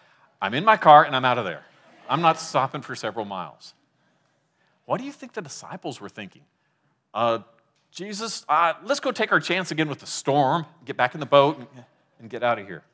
I'm 0.40 0.54
in 0.54 0.64
my 0.64 0.76
car 0.76 1.02
and 1.02 1.16
I'm 1.16 1.24
out 1.24 1.36
of 1.36 1.44
there. 1.44 1.64
I'm 2.08 2.22
not 2.22 2.38
stopping 2.38 2.82
for 2.82 2.94
several 2.94 3.24
miles. 3.24 3.74
What 4.84 4.98
do 4.98 5.04
you 5.06 5.10
think 5.10 5.32
the 5.32 5.42
disciples 5.42 6.00
were 6.00 6.08
thinking? 6.08 6.42
Uh, 7.12 7.40
Jesus, 7.90 8.46
uh, 8.48 8.74
let's 8.84 9.00
go 9.00 9.10
take 9.10 9.32
our 9.32 9.40
chance 9.40 9.72
again 9.72 9.88
with 9.88 9.98
the 9.98 10.06
storm, 10.06 10.64
get 10.84 10.96
back 10.96 11.14
in 11.14 11.20
the 11.20 11.26
boat, 11.26 11.58
and, 11.58 11.66
and 12.20 12.30
get 12.30 12.44
out 12.44 12.60
of 12.60 12.66
here. 12.68 12.84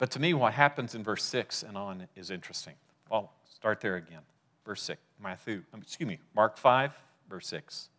But 0.00 0.10
to 0.10 0.18
me, 0.18 0.34
what 0.34 0.54
happens 0.54 0.96
in 0.96 1.04
verse 1.04 1.22
6 1.22 1.62
and 1.62 1.78
on 1.78 2.08
is 2.16 2.32
interesting. 2.32 2.74
I'll 3.12 3.32
start 3.54 3.80
there 3.80 3.94
again. 3.94 4.22
Verse 4.66 4.82
6, 4.82 5.00
Matthew, 5.22 5.62
um, 5.72 5.82
excuse 5.82 6.08
me, 6.08 6.18
Mark 6.34 6.58
5, 6.58 6.90
verse 7.30 7.46
6. 7.46 7.90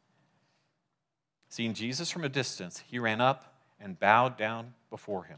Seeing 1.53 1.75
Jesus 1.75 2.09
from 2.09 2.23
a 2.23 2.29
distance, 2.29 2.81
he 2.89 2.97
ran 2.97 3.21
up 3.21 3.53
and 3.79 3.99
bowed 3.99 4.37
down 4.37 4.73
before 4.89 5.25
him. 5.25 5.37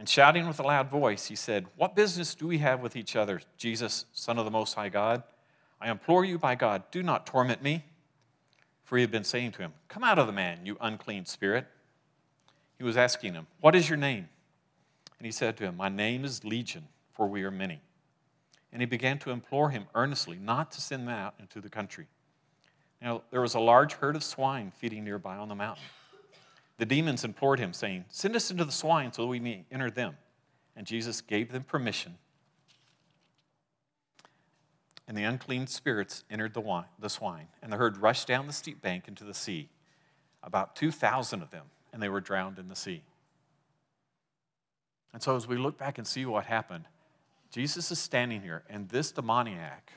And 0.00 0.08
shouting 0.08 0.48
with 0.48 0.58
a 0.58 0.64
loud 0.64 0.90
voice, 0.90 1.26
he 1.26 1.36
said, 1.36 1.66
What 1.76 1.94
business 1.94 2.34
do 2.34 2.48
we 2.48 2.58
have 2.58 2.80
with 2.80 2.96
each 2.96 3.14
other, 3.14 3.40
Jesus, 3.56 4.06
Son 4.12 4.36
of 4.36 4.44
the 4.44 4.50
Most 4.50 4.74
High 4.74 4.88
God? 4.88 5.22
I 5.80 5.92
implore 5.92 6.24
you 6.24 6.40
by 6.40 6.56
God, 6.56 6.82
do 6.90 7.04
not 7.04 7.24
torment 7.24 7.62
me. 7.62 7.84
For 8.82 8.96
he 8.96 9.02
had 9.02 9.12
been 9.12 9.22
saying 9.22 9.52
to 9.52 9.58
him, 9.58 9.74
Come 9.86 10.02
out 10.02 10.18
of 10.18 10.26
the 10.26 10.32
man, 10.32 10.66
you 10.66 10.76
unclean 10.80 11.24
spirit. 11.24 11.68
He 12.76 12.82
was 12.82 12.96
asking 12.96 13.34
him, 13.34 13.46
What 13.60 13.76
is 13.76 13.88
your 13.88 13.98
name? 13.98 14.28
And 15.20 15.26
he 15.26 15.30
said 15.30 15.56
to 15.58 15.62
him, 15.62 15.76
My 15.76 15.88
name 15.88 16.24
is 16.24 16.42
Legion, 16.42 16.88
for 17.12 17.28
we 17.28 17.44
are 17.44 17.52
many. 17.52 17.80
And 18.72 18.82
he 18.82 18.86
began 18.86 19.20
to 19.20 19.30
implore 19.30 19.70
him 19.70 19.86
earnestly 19.94 20.36
not 20.36 20.72
to 20.72 20.80
send 20.80 21.06
them 21.06 21.14
out 21.14 21.34
into 21.38 21.60
the 21.60 21.70
country. 21.70 22.08
Now, 23.00 23.22
there 23.30 23.40
was 23.40 23.54
a 23.54 23.60
large 23.60 23.94
herd 23.94 24.16
of 24.16 24.24
swine 24.24 24.72
feeding 24.76 25.04
nearby 25.04 25.36
on 25.36 25.48
the 25.48 25.54
mountain. 25.54 25.84
The 26.78 26.86
demons 26.86 27.24
implored 27.24 27.58
him, 27.58 27.72
saying, 27.72 28.04
Send 28.08 28.36
us 28.36 28.50
into 28.50 28.64
the 28.64 28.72
swine 28.72 29.12
so 29.12 29.26
we 29.26 29.40
may 29.40 29.64
enter 29.70 29.90
them. 29.90 30.16
And 30.74 30.86
Jesus 30.86 31.20
gave 31.20 31.52
them 31.52 31.62
permission. 31.62 32.18
And 35.08 35.16
the 35.16 35.24
unclean 35.24 35.66
spirits 35.68 36.24
entered 36.30 36.52
the, 36.52 36.60
wine, 36.60 36.86
the 36.98 37.08
swine, 37.08 37.48
and 37.62 37.72
the 37.72 37.76
herd 37.76 37.96
rushed 37.98 38.26
down 38.26 38.46
the 38.46 38.52
steep 38.52 38.82
bank 38.82 39.08
into 39.08 39.24
the 39.24 39.34
sea, 39.34 39.68
about 40.42 40.74
2,000 40.76 41.42
of 41.42 41.50
them, 41.50 41.66
and 41.92 42.02
they 42.02 42.08
were 42.08 42.20
drowned 42.20 42.58
in 42.58 42.68
the 42.68 42.76
sea. 42.76 43.02
And 45.12 45.22
so, 45.22 45.36
as 45.36 45.46
we 45.46 45.56
look 45.56 45.78
back 45.78 45.96
and 45.96 46.06
see 46.06 46.26
what 46.26 46.44
happened, 46.44 46.86
Jesus 47.50 47.90
is 47.90 47.98
standing 47.98 48.42
here, 48.42 48.64
and 48.68 48.88
this 48.88 49.12
demoniac, 49.12 49.92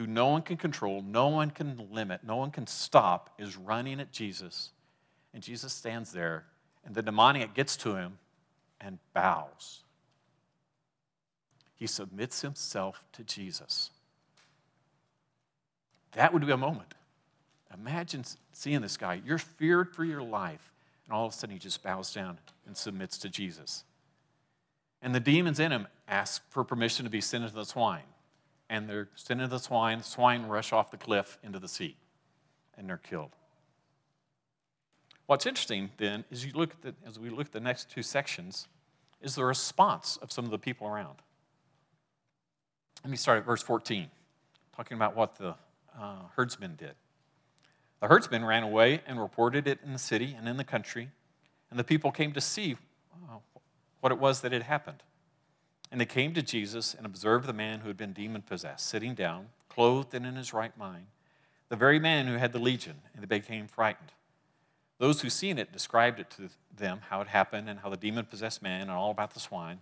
who 0.00 0.06
no 0.06 0.28
one 0.28 0.40
can 0.40 0.56
control, 0.56 1.02
no 1.02 1.28
one 1.28 1.50
can 1.50 1.88
limit, 1.92 2.22
no 2.24 2.36
one 2.36 2.50
can 2.50 2.66
stop, 2.66 3.34
is 3.38 3.58
running 3.58 4.00
at 4.00 4.10
Jesus 4.10 4.70
and 5.34 5.42
Jesus 5.42 5.74
stands 5.74 6.10
there, 6.10 6.44
and 6.86 6.94
the 6.94 7.02
demoniac 7.02 7.52
gets 7.52 7.76
to 7.76 7.96
him 7.96 8.16
and 8.80 8.98
bows. 9.12 9.82
He 11.76 11.86
submits 11.86 12.40
himself 12.40 13.04
to 13.12 13.24
Jesus. 13.24 13.90
That 16.12 16.32
would 16.32 16.46
be 16.46 16.50
a 16.50 16.56
moment. 16.56 16.94
Imagine 17.72 18.24
seeing 18.54 18.80
this 18.80 18.96
guy. 18.96 19.20
You're 19.24 19.36
feared 19.36 19.94
for 19.94 20.02
your 20.02 20.22
life, 20.22 20.72
and 21.04 21.12
all 21.12 21.26
of 21.26 21.34
a 21.34 21.36
sudden 21.36 21.52
he 21.52 21.60
just 21.60 21.82
bows 21.82 22.12
down 22.14 22.38
and 22.66 22.74
submits 22.74 23.18
to 23.18 23.28
Jesus. 23.28 23.84
And 25.02 25.14
the 25.14 25.20
demons 25.20 25.60
in 25.60 25.72
him 25.72 25.86
ask 26.08 26.42
for 26.48 26.64
permission 26.64 27.04
to 27.04 27.10
be 27.10 27.20
sent 27.20 27.44
into 27.44 27.54
the 27.54 27.66
swine. 27.66 28.02
And 28.70 28.88
they're 28.88 29.08
sent 29.16 29.42
into 29.42 29.50
the 29.50 29.58
swine. 29.58 30.02
Swine 30.02 30.46
rush 30.46 30.72
off 30.72 30.90
the 30.90 30.96
cliff 30.96 31.38
into 31.42 31.58
the 31.58 31.68
sea, 31.68 31.96
and 32.78 32.88
they're 32.88 32.96
killed. 32.96 33.32
What's 35.26 35.44
interesting 35.44 35.90
then 35.98 36.24
is 36.30 36.46
you 36.46 36.52
look 36.54 36.70
at 36.70 36.82
the, 36.82 36.94
as 37.06 37.18
we 37.18 37.30
look 37.30 37.46
at 37.46 37.52
the 37.52 37.60
next 37.60 37.90
two 37.90 38.02
sections, 38.02 38.68
is 39.20 39.34
the 39.34 39.44
response 39.44 40.18
of 40.22 40.32
some 40.32 40.44
of 40.44 40.50
the 40.50 40.58
people 40.58 40.86
around. 40.86 41.18
Let 43.04 43.10
me 43.10 43.16
start 43.16 43.38
at 43.38 43.44
verse 43.44 43.62
14, 43.62 44.08
talking 44.74 44.96
about 44.96 45.14
what 45.16 45.36
the 45.36 45.54
uh, 46.00 46.14
herdsmen 46.36 46.76
did. 46.76 46.94
The 48.00 48.08
herdsmen 48.08 48.44
ran 48.44 48.62
away 48.62 49.02
and 49.06 49.20
reported 49.20 49.66
it 49.66 49.78
in 49.84 49.92
the 49.92 49.98
city 49.98 50.34
and 50.36 50.48
in 50.48 50.56
the 50.56 50.64
country, 50.64 51.10
and 51.70 51.78
the 51.78 51.84
people 51.84 52.10
came 52.10 52.32
to 52.32 52.40
see 52.40 52.76
uh, 53.12 53.36
what 54.00 54.10
it 54.12 54.18
was 54.18 54.40
that 54.40 54.52
had 54.52 54.62
happened. 54.62 55.02
And 55.90 56.00
they 56.00 56.06
came 56.06 56.34
to 56.34 56.42
Jesus 56.42 56.94
and 56.94 57.04
observed 57.04 57.46
the 57.46 57.52
man 57.52 57.80
who 57.80 57.88
had 57.88 57.96
been 57.96 58.12
demon 58.12 58.42
possessed, 58.42 58.86
sitting 58.86 59.14
down, 59.14 59.46
clothed 59.68 60.14
and 60.14 60.24
in 60.24 60.36
his 60.36 60.52
right 60.52 60.76
mind, 60.78 61.06
the 61.68 61.76
very 61.76 61.98
man 61.98 62.26
who 62.26 62.36
had 62.36 62.52
the 62.52 62.58
legion, 62.58 62.96
and 63.14 63.22
they 63.22 63.38
became 63.38 63.66
frightened. 63.66 64.12
Those 64.98 65.22
who 65.22 65.30
seen 65.30 65.58
it 65.58 65.72
described 65.72 66.20
it 66.20 66.30
to 66.32 66.50
them 66.76 67.00
how 67.08 67.20
it 67.22 67.28
happened 67.28 67.68
and 67.68 67.80
how 67.80 67.88
the 67.88 67.96
demon 67.96 68.26
possessed 68.26 68.62
man 68.62 68.82
and 68.82 68.90
all 68.90 69.10
about 69.10 69.32
the 69.32 69.40
swine. 69.40 69.80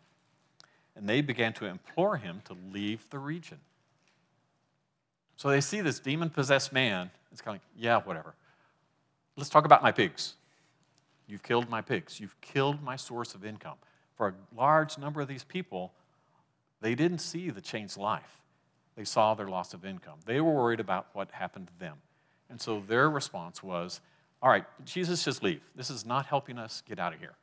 And 0.94 1.08
they 1.08 1.20
began 1.20 1.52
to 1.54 1.66
implore 1.66 2.16
him 2.16 2.40
to 2.44 2.56
leave 2.72 3.08
the 3.10 3.18
region. 3.18 3.58
So 5.36 5.48
they 5.48 5.60
see 5.60 5.80
this 5.80 5.98
demon 5.98 6.30
possessed 6.30 6.72
man. 6.72 7.10
It's 7.32 7.40
kind 7.40 7.56
of 7.56 7.62
like, 7.62 7.82
yeah, 7.82 8.00
whatever. 8.02 8.34
Let's 9.36 9.50
talk 9.50 9.64
about 9.64 9.82
my 9.82 9.92
pigs. 9.92 10.34
You've 11.26 11.42
killed 11.42 11.68
my 11.68 11.80
pigs. 11.80 12.18
You've 12.18 12.40
killed 12.40 12.82
my 12.82 12.96
source 12.96 13.34
of 13.34 13.44
income. 13.44 13.76
For 14.18 14.28
a 14.28 14.34
large 14.54 14.98
number 14.98 15.20
of 15.20 15.28
these 15.28 15.44
people, 15.44 15.92
they 16.80 16.94
didn't 16.94 17.20
see 17.20 17.50
the 17.50 17.60
changed 17.60 17.96
life. 17.96 18.42
They 18.96 19.04
saw 19.04 19.34
their 19.34 19.48
loss 19.48 19.72
of 19.72 19.84
income. 19.84 20.18
They 20.26 20.40
were 20.40 20.52
worried 20.52 20.80
about 20.80 21.06
what 21.12 21.30
happened 21.30 21.68
to 21.68 21.78
them. 21.78 21.96
And 22.50 22.60
so 22.60 22.82
their 22.86 23.08
response 23.08 23.62
was, 23.62 24.00
all 24.42 24.50
right, 24.50 24.64
Jesus, 24.84 25.24
just 25.24 25.42
leave. 25.42 25.60
This 25.74 25.88
is 25.88 26.04
not 26.04 26.26
helping 26.26 26.58
us 26.58 26.82
get 26.86 26.98
out 26.98 27.14
of 27.14 27.20
here. 27.20 27.34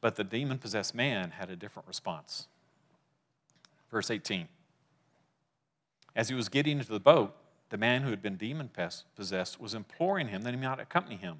But 0.00 0.16
the 0.16 0.24
demon 0.24 0.58
possessed 0.58 0.94
man 0.94 1.30
had 1.30 1.50
a 1.50 1.56
different 1.56 1.86
response. 1.86 2.46
Verse 3.90 4.10
18 4.10 4.48
As 6.16 6.30
he 6.30 6.34
was 6.34 6.48
getting 6.48 6.78
into 6.78 6.92
the 6.92 7.00
boat, 7.00 7.36
the 7.68 7.76
man 7.76 8.02
who 8.02 8.10
had 8.10 8.22
been 8.22 8.36
demon 8.36 8.70
possessed 9.14 9.60
was 9.60 9.74
imploring 9.74 10.28
him 10.28 10.42
that 10.42 10.54
he 10.54 10.60
might 10.60 10.80
accompany 10.80 11.16
him. 11.16 11.38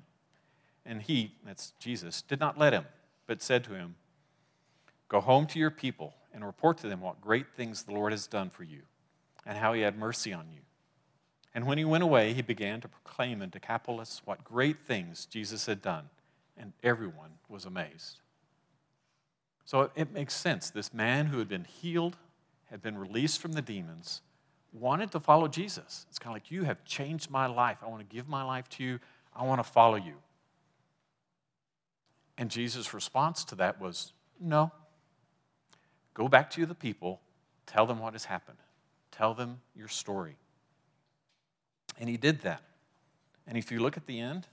And 0.85 1.03
he, 1.03 1.33
that's 1.45 1.73
Jesus, 1.79 2.23
did 2.23 2.41
not 2.41 2.59
let 2.59 2.73
him, 2.73 2.85
but 3.31 3.41
said 3.41 3.63
to 3.63 3.75
him, 3.75 3.95
Go 5.09 5.21
home 5.21 5.47
to 5.47 5.59
your 5.61 5.71
people 5.71 6.15
and 6.35 6.45
report 6.45 6.79
to 6.79 6.89
them 6.89 7.01
what 7.01 7.21
great 7.21 7.47
things 7.55 7.85
the 7.85 7.93
Lord 7.93 8.11
has 8.11 8.27
done 8.27 8.51
for 8.51 8.65
you 8.65 8.81
and 9.47 9.57
how 9.57 9.73
he 9.73 9.83
had 9.83 9.97
mercy 9.97 10.33
on 10.33 10.49
you. 10.53 10.63
And 11.55 11.65
when 11.65 11.79
he 11.79 11.85
went 11.85 12.03
away, 12.03 12.33
he 12.33 12.43
began 12.43 12.81
to 12.81 12.89
proclaim 12.89 13.41
in 13.41 13.51
Decapolis 13.51 14.21
what 14.25 14.43
great 14.43 14.81
things 14.81 15.27
Jesus 15.27 15.67
had 15.67 15.81
done, 15.81 16.11
and 16.57 16.73
everyone 16.83 17.31
was 17.49 17.67
amazed. 17.67 18.19
So 19.65 19.93
it 19.95 20.13
makes 20.13 20.35
sense. 20.35 20.71
This 20.71 20.93
man 20.93 21.27
who 21.27 21.39
had 21.39 21.49
been 21.49 21.67
healed, 21.67 22.17
had 22.69 22.83
been 22.83 22.99
released 22.99 23.41
from 23.41 23.53
the 23.53 23.63
demons, 23.63 24.23
wanted 24.73 25.13
to 25.13 25.21
follow 25.21 25.47
Jesus. 25.47 26.05
It's 26.11 26.19
kind 26.19 26.33
of 26.33 26.43
like, 26.43 26.51
You 26.51 26.65
have 26.65 26.85
changed 26.85 27.31
my 27.31 27.47
life. 27.47 27.79
I 27.81 27.87
want 27.87 28.01
to 28.01 28.13
give 28.13 28.29
my 28.29 28.43
life 28.43 28.69
to 28.71 28.83
you. 28.83 28.99
I 29.33 29.45
want 29.45 29.61
to 29.61 29.71
follow 29.71 29.95
you. 29.95 30.15
And 32.41 32.51
Jesus' 32.51 32.95
response 32.95 33.45
to 33.45 33.55
that 33.57 33.79
was, 33.79 34.15
No. 34.41 34.73
Go 36.15 36.27
back 36.27 36.51
to 36.53 36.65
the 36.67 36.75
people, 36.75 37.21
tell 37.67 37.87
them 37.87 38.01
what 38.01 38.15
has 38.15 38.25
happened, 38.25 38.59
tell 39.13 39.35
them 39.35 39.61
your 39.77 39.89
story. 39.89 40.37
And 42.01 42.09
he 42.09 42.17
did 42.17 42.41
that. 42.41 42.63
And 43.47 43.59
if 43.59 43.71
you 43.71 43.79
look 43.79 43.97
at 43.97 44.07
the 44.07 44.19
end, 44.19 44.47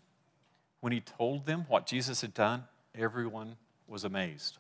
when 0.82 0.92
he 0.92 1.00
told 1.00 1.46
them 1.46 1.66
what 1.70 1.88
Jesus 1.88 2.22
had 2.22 2.34
done, 2.34 2.66
everyone 2.94 3.56
was 3.88 4.04
amazed. 4.04 4.58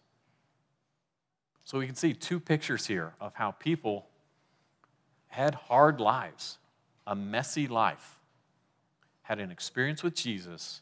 So 1.65 1.79
we 1.79 1.85
can 1.85 1.95
see 1.95 2.13
two 2.13 2.39
pictures 2.39 2.87
here 2.87 3.13
of 3.19 3.35
how 3.35 3.51
people 3.51 4.07
had 5.27 5.53
hard 5.53 5.99
lives, 5.99 6.59
a 7.05 7.13
messy 7.13 7.67
life, 7.67 8.19
had 9.23 9.39
an 9.39 9.51
experience 9.51 10.01
with 10.01 10.15
Jesus, 10.15 10.81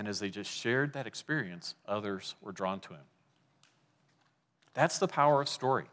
and 0.00 0.08
as 0.08 0.18
they 0.18 0.30
just 0.30 0.50
shared 0.50 0.94
that 0.94 1.06
experience, 1.06 1.74
others 1.86 2.34
were 2.40 2.52
drawn 2.52 2.80
to 2.80 2.94
him. 2.94 3.02
That's 4.72 4.98
the 4.98 5.06
power 5.06 5.42
of 5.42 5.48
story. 5.50 5.84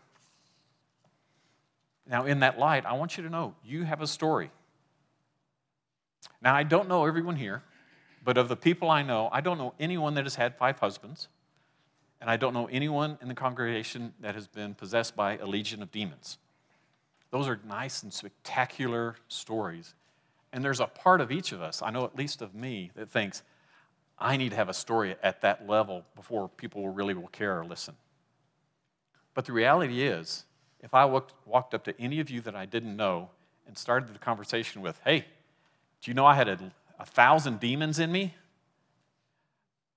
Now, 2.10 2.26
in 2.26 2.40
that 2.40 2.58
light, 2.58 2.86
I 2.86 2.94
want 2.94 3.18
you 3.18 3.24
to 3.24 3.30
know 3.30 3.56
you 3.66 3.84
have 3.84 4.00
a 4.00 4.08
story. 4.08 4.50
Now, 6.42 6.56
I 6.56 6.64
don't 6.64 6.88
know 6.88 7.06
everyone 7.06 7.36
here, 7.36 7.64
but 8.24 8.38
of 8.38 8.48
the 8.48 8.56
people 8.56 8.90
I 8.90 9.02
know, 9.02 9.28
I 9.30 9.42
don't 9.42 9.58
know 9.58 9.74
anyone 9.78 10.14
that 10.14 10.24
has 10.24 10.36
had 10.36 10.56
five 10.56 10.80
husbands, 10.80 11.28
and 12.22 12.30
I 12.30 12.38
don't 12.38 12.54
know 12.54 12.68
anyone 12.68 13.18
in 13.22 13.28
the 13.28 13.36
congregation 13.36 14.14
that 14.22 14.36
has 14.36 14.48
been 14.48 14.74
possessed 14.74 15.18
by 15.18 15.38
a 15.38 15.46
legion 15.46 15.84
of 15.84 15.92
demons. 15.92 16.38
Those 17.30 17.50
are 17.50 17.60
nice 17.68 18.04
and 18.04 18.14
spectacular 18.14 19.18
stories. 19.28 19.96
And 20.54 20.64
there's 20.64 20.80
a 20.80 20.88
part 20.88 21.20
of 21.20 21.30
each 21.30 21.52
of 21.52 21.62
us, 21.62 21.82
I 21.82 21.90
know 21.90 22.06
at 22.06 22.16
least 22.16 22.42
of 22.42 22.56
me, 22.56 22.92
that 22.96 23.10
thinks, 23.10 23.44
I 24.20 24.38
need 24.38 24.50
to 24.50 24.56
have 24.56 24.70
a 24.70 24.74
story 24.74 25.16
at 25.22 25.42
that 25.42 25.68
level 25.68 26.04
before 26.16 26.50
people 26.50 26.90
really 26.90 27.14
will 27.14 27.28
care 27.28 27.60
or 27.60 27.66
listen. 27.66 27.96
But 29.34 29.46
the 29.46 29.54
reality 29.54 30.02
is, 30.02 30.46
if 30.80 30.94
I 30.94 31.06
walked, 31.06 31.34
walked 31.46 31.74
up 31.74 31.84
to 31.84 32.02
any 32.02 32.20
of 32.20 32.30
you 32.30 32.42
that 32.42 32.56
I 32.56 32.66
didn't 32.66 32.96
know 32.96 33.30
and 33.68 33.78
started 33.78 34.14
the 34.14 34.20
conversation 34.20 34.82
with, 34.82 35.00
hey, 35.06 35.26
do 36.02 36.10
you 36.10 36.16
know 36.16 36.26
I 36.26 36.36
had 36.36 36.48
a, 36.48 36.72
a 37.00 37.06
thousand 37.06 37.60
demons 37.60 38.00
in 38.00 38.12
me? 38.12 38.34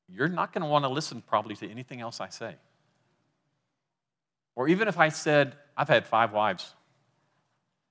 You're 0.08 0.28
not 0.28 0.52
going 0.52 0.62
to 0.62 0.68
want 0.68 0.84
to 0.84 0.90
listen 0.90 1.22
probably 1.26 1.56
to 1.56 1.70
anything 1.70 2.00
else 2.00 2.20
I 2.20 2.28
say. 2.28 2.56
Or 4.56 4.68
even 4.68 4.88
if 4.88 4.98
I 4.98 5.08
said, 5.08 5.54
I've 5.76 5.88
had 5.88 6.06
five 6.06 6.32
wives, 6.32 6.74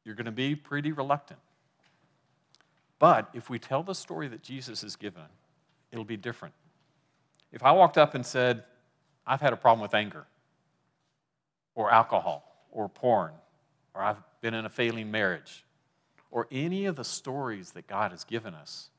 you're 0.04 0.16
going 0.16 0.26
to 0.26 0.32
be 0.32 0.56
pretty 0.56 0.92
reluctant. 0.92 1.40
But 3.00 3.30
if 3.34 3.50
we 3.50 3.58
tell 3.58 3.82
the 3.82 3.96
story 3.96 4.28
that 4.28 4.44
Jesus 4.44 4.82
has 4.82 4.96
given, 4.96 5.24
it'll 5.92 6.06
be 6.06 6.18
different. 6.18 6.54
If 7.52 7.64
I 7.64 7.72
walked 7.72 7.98
up 7.98 8.16
and 8.16 8.26
said, 8.26 8.64
I've 9.26 9.42
had 9.42 9.54
a 9.54 9.58
problem 9.58 9.82
with 9.82 9.94
anger, 9.94 10.26
or 11.76 11.92
alcohol, 11.92 12.44
or 12.72 12.90
porn, 12.90 13.32
or 13.94 14.02
I've 14.02 14.18
been 14.42 14.54
in 14.54 14.66
a 14.66 14.70
failing 14.70 15.12
marriage, 15.12 15.64
or 16.32 16.48
any 16.52 16.86
of 16.86 16.96
the 16.96 17.04
stories 17.04 17.72
that 17.72 17.88
God 17.88 18.12
has 18.12 18.24
given 18.24 18.54
us, 18.54 18.90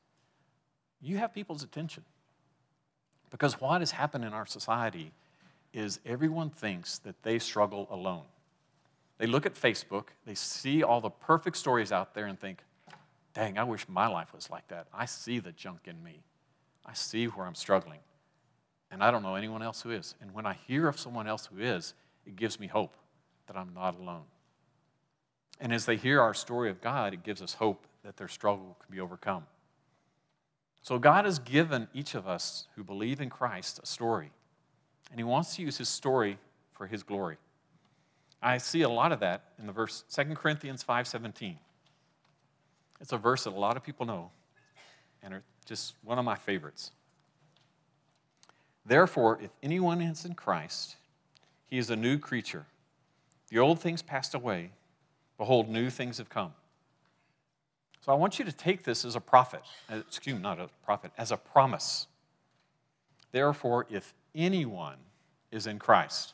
you 1.01 1.17
have 1.17 1.33
people's 1.33 1.63
attention. 1.63 2.03
Because 3.29 3.59
what 3.59 3.81
has 3.81 3.91
happened 3.91 4.25
in 4.25 4.33
our 4.33 4.45
society 4.45 5.11
is 5.73 5.99
everyone 6.05 6.49
thinks 6.49 6.97
that 6.99 7.23
they 7.23 7.39
struggle 7.39 7.87
alone. 7.89 8.25
They 9.17 9.27
look 9.27 9.45
at 9.45 9.53
Facebook, 9.53 10.07
they 10.25 10.35
see 10.35 10.83
all 10.83 10.99
the 10.99 11.09
perfect 11.09 11.55
stories 11.55 11.91
out 11.91 12.13
there 12.13 12.25
and 12.25 12.39
think, 12.39 12.63
dang, 13.33 13.57
I 13.57 13.63
wish 13.63 13.87
my 13.87 14.07
life 14.07 14.33
was 14.33 14.49
like 14.49 14.67
that. 14.67 14.87
I 14.93 15.05
see 15.05 15.39
the 15.39 15.51
junk 15.51 15.81
in 15.85 16.03
me, 16.03 16.23
I 16.85 16.93
see 16.93 17.25
where 17.25 17.45
I'm 17.45 17.55
struggling. 17.55 17.99
And 18.89 19.03
I 19.03 19.11
don't 19.11 19.23
know 19.23 19.35
anyone 19.35 19.61
else 19.61 19.81
who 19.81 19.91
is. 19.91 20.15
And 20.21 20.33
when 20.33 20.45
I 20.45 20.57
hear 20.67 20.87
of 20.87 20.99
someone 20.99 21.27
else 21.27 21.47
who 21.51 21.61
is, 21.61 21.93
it 22.25 22.35
gives 22.35 22.59
me 22.59 22.67
hope 22.67 22.95
that 23.47 23.55
I'm 23.55 23.73
not 23.73 23.97
alone. 23.97 24.25
And 25.59 25.73
as 25.73 25.85
they 25.85 25.95
hear 25.95 26.21
our 26.21 26.33
story 26.33 26.69
of 26.69 26.81
God, 26.81 27.13
it 27.13 27.23
gives 27.23 27.41
us 27.41 27.53
hope 27.53 27.85
that 28.03 28.17
their 28.17 28.27
struggle 28.27 28.77
can 28.83 28.93
be 28.93 28.99
overcome. 28.99 29.45
So, 30.81 30.97
God 30.97 31.25
has 31.25 31.37
given 31.37 31.87
each 31.93 32.15
of 32.15 32.27
us 32.27 32.67
who 32.75 32.83
believe 32.83 33.21
in 33.21 33.29
Christ 33.29 33.79
a 33.83 33.85
story, 33.85 34.31
and 35.11 35.19
He 35.19 35.23
wants 35.23 35.55
to 35.55 35.61
use 35.61 35.77
His 35.77 35.89
story 35.89 36.39
for 36.71 36.87
His 36.87 37.03
glory. 37.03 37.37
I 38.41 38.57
see 38.57 38.81
a 38.81 38.89
lot 38.89 39.11
of 39.11 39.19
that 39.19 39.43
in 39.59 39.67
the 39.67 39.73
verse 39.73 40.03
2 40.09 40.35
Corinthians 40.35 40.83
5:17. 40.83 41.59
It's 42.99 43.13
a 43.13 43.17
verse 43.17 43.43
that 43.43 43.51
a 43.51 43.59
lot 43.59 43.77
of 43.77 43.83
people 43.83 44.07
know, 44.07 44.31
and 45.21 45.43
just 45.65 45.95
one 46.03 46.19
of 46.19 46.25
my 46.25 46.35
favorites. 46.35 46.91
Therefore, 48.85 49.39
if 49.41 49.51
anyone 49.61 50.01
is 50.01 50.25
in 50.25 50.33
Christ, 50.33 50.95
he 51.67 51.77
is 51.77 51.89
a 51.89 51.95
new 51.95 52.17
creature. 52.17 52.65
The 53.49 53.59
old 53.59 53.79
things 53.79 54.01
passed 54.01 54.33
away, 54.33 54.71
behold, 55.37 55.69
new 55.69 55.89
things 55.89 56.17
have 56.17 56.29
come. 56.29 56.53
So 58.01 58.11
I 58.11 58.15
want 58.15 58.39
you 58.39 58.45
to 58.45 58.51
take 58.51 58.83
this 58.83 59.05
as 59.05 59.15
a 59.15 59.21
prophet, 59.21 59.61
uh, 59.91 59.97
excuse 59.97 60.35
me, 60.35 60.41
not 60.41 60.59
a 60.59 60.69
prophet, 60.83 61.11
as 61.17 61.31
a 61.31 61.37
promise. 61.37 62.07
Therefore, 63.31 63.85
if 63.89 64.13
anyone 64.33 64.97
is 65.51 65.67
in 65.67 65.77
Christ, 65.77 66.33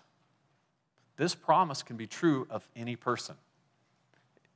this 1.17 1.35
promise 1.35 1.83
can 1.83 1.97
be 1.97 2.07
true 2.07 2.47
of 2.49 2.67
any 2.75 2.95
person. 2.95 3.35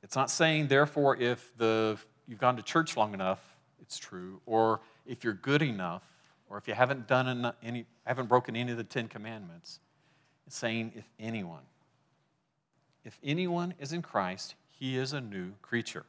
It's 0.02 0.16
not 0.16 0.30
saying, 0.30 0.68
therefore, 0.68 1.16
if 1.16 1.52
the, 1.58 1.98
you've 2.26 2.38
gone 2.38 2.56
to 2.56 2.62
church 2.62 2.96
long 2.96 3.12
enough, 3.12 3.40
it's 3.92 3.98
true, 3.98 4.40
or 4.46 4.80
if 5.06 5.22
you're 5.22 5.34
good 5.34 5.60
enough, 5.60 6.02
or 6.48 6.56
if 6.56 6.66
you 6.66 6.72
haven't 6.72 7.06
done 7.06 7.52
any, 7.62 7.84
haven't 8.06 8.26
broken 8.26 8.56
any 8.56 8.72
of 8.72 8.78
the 8.78 8.84
Ten 8.84 9.06
Commandments. 9.06 9.80
It's 10.46 10.56
saying, 10.56 10.92
if 10.96 11.04
anyone, 11.20 11.64
if 13.04 13.18
anyone 13.22 13.74
is 13.78 13.92
in 13.92 14.00
Christ, 14.00 14.54
he 14.70 14.96
is 14.96 15.12
a 15.12 15.20
new 15.20 15.52
creature. 15.60 16.06